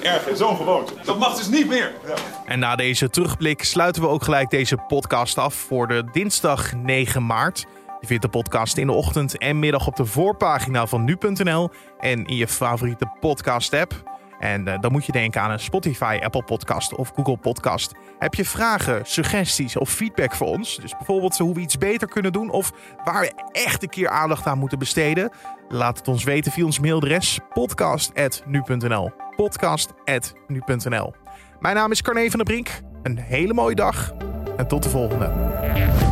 Erg, 0.02 0.38
zo'n 0.38 0.56
gewoonte. 0.56 0.94
Dat 1.04 1.20
mag 1.20 1.38
dus 1.38 1.48
niet 1.48 1.68
meer. 1.68 1.94
Ja. 2.08 2.14
En 2.46 2.60
na 2.60 2.76
deze 2.76 3.10
terugblik 3.10 3.64
sluiten 3.64 4.02
we 4.02 4.08
ook 4.08 4.24
gelijk 4.24 4.50
deze 4.50 4.78
podcast 4.88 5.38
af 5.38 5.54
voor 5.54 5.88
de 5.88 6.04
dinsdag 6.12 6.74
9 6.74 7.26
maart. 7.26 7.66
Je 8.06 8.12
vindt 8.12 8.26
de 8.34 8.39
podcast 8.39 8.78
in 8.78 8.88
de 8.88 8.94
ochtend 8.94 9.38
en 9.38 9.60
middag 9.60 9.88
op 9.88 9.96
de 9.96 10.06
voorpagina 10.06 10.86
van 10.86 11.04
nu.nl 11.04 11.70
en 12.00 12.26
in 12.26 12.36
je 12.36 12.48
favoriete 12.48 13.06
podcast-app. 13.20 14.04
En 14.39 14.68
uh, 14.68 14.80
dan 14.80 14.91
moet 14.91 15.06
je 15.06 15.12
denken 15.12 15.41
aan 15.41 15.52
een 15.52 15.60
Spotify, 15.60 16.20
Apple 16.24 16.44
Podcast 16.44 16.96
of 16.96 17.12
Google 17.15 17.38
Podcast. 17.38 17.94
Heb 18.20 18.34
je 18.34 18.46
vragen, 18.46 19.06
suggesties 19.06 19.78
of 19.78 19.89
feedback 19.89 20.36
voor 20.36 20.48
ons? 20.48 20.78
Dus 20.82 20.91
bijvoorbeeld 20.91 21.38
hoe 21.38 21.54
we 21.54 21.60
iets 21.60 21.78
beter 21.78 22.08
kunnen 22.08 22.32
doen 22.32 22.50
of 22.50 22.72
waar 23.04 23.22
we 23.22 23.34
echt 23.52 23.84
een 23.84 23.89
keer 23.89 24.10
aandacht 24.10 24.46
aan 24.46 24.60
moeten 24.60 24.80
besteden? 24.80 25.32
Laat 25.68 25.98
het 25.98 26.08
ons 26.08 26.24
weten 26.24 26.52
via 26.52 26.65
ons 26.65 26.80
mailadres 26.80 27.39
podcast.nu.nl. 27.54 29.12
Podcast.nu.nl. 29.36 31.13
Mijn 31.60 31.76
naam 31.76 31.91
is 31.91 32.02
Carne 32.02 32.30
van 32.30 32.39
der 32.39 32.54
Brink. 32.54 32.70
Een 33.04 33.18
hele 33.18 33.54
mooie 33.54 33.76
dag 33.76 34.13
en 34.58 34.68
tot 34.68 34.84
de 34.84 34.89
volgende. 34.89 36.05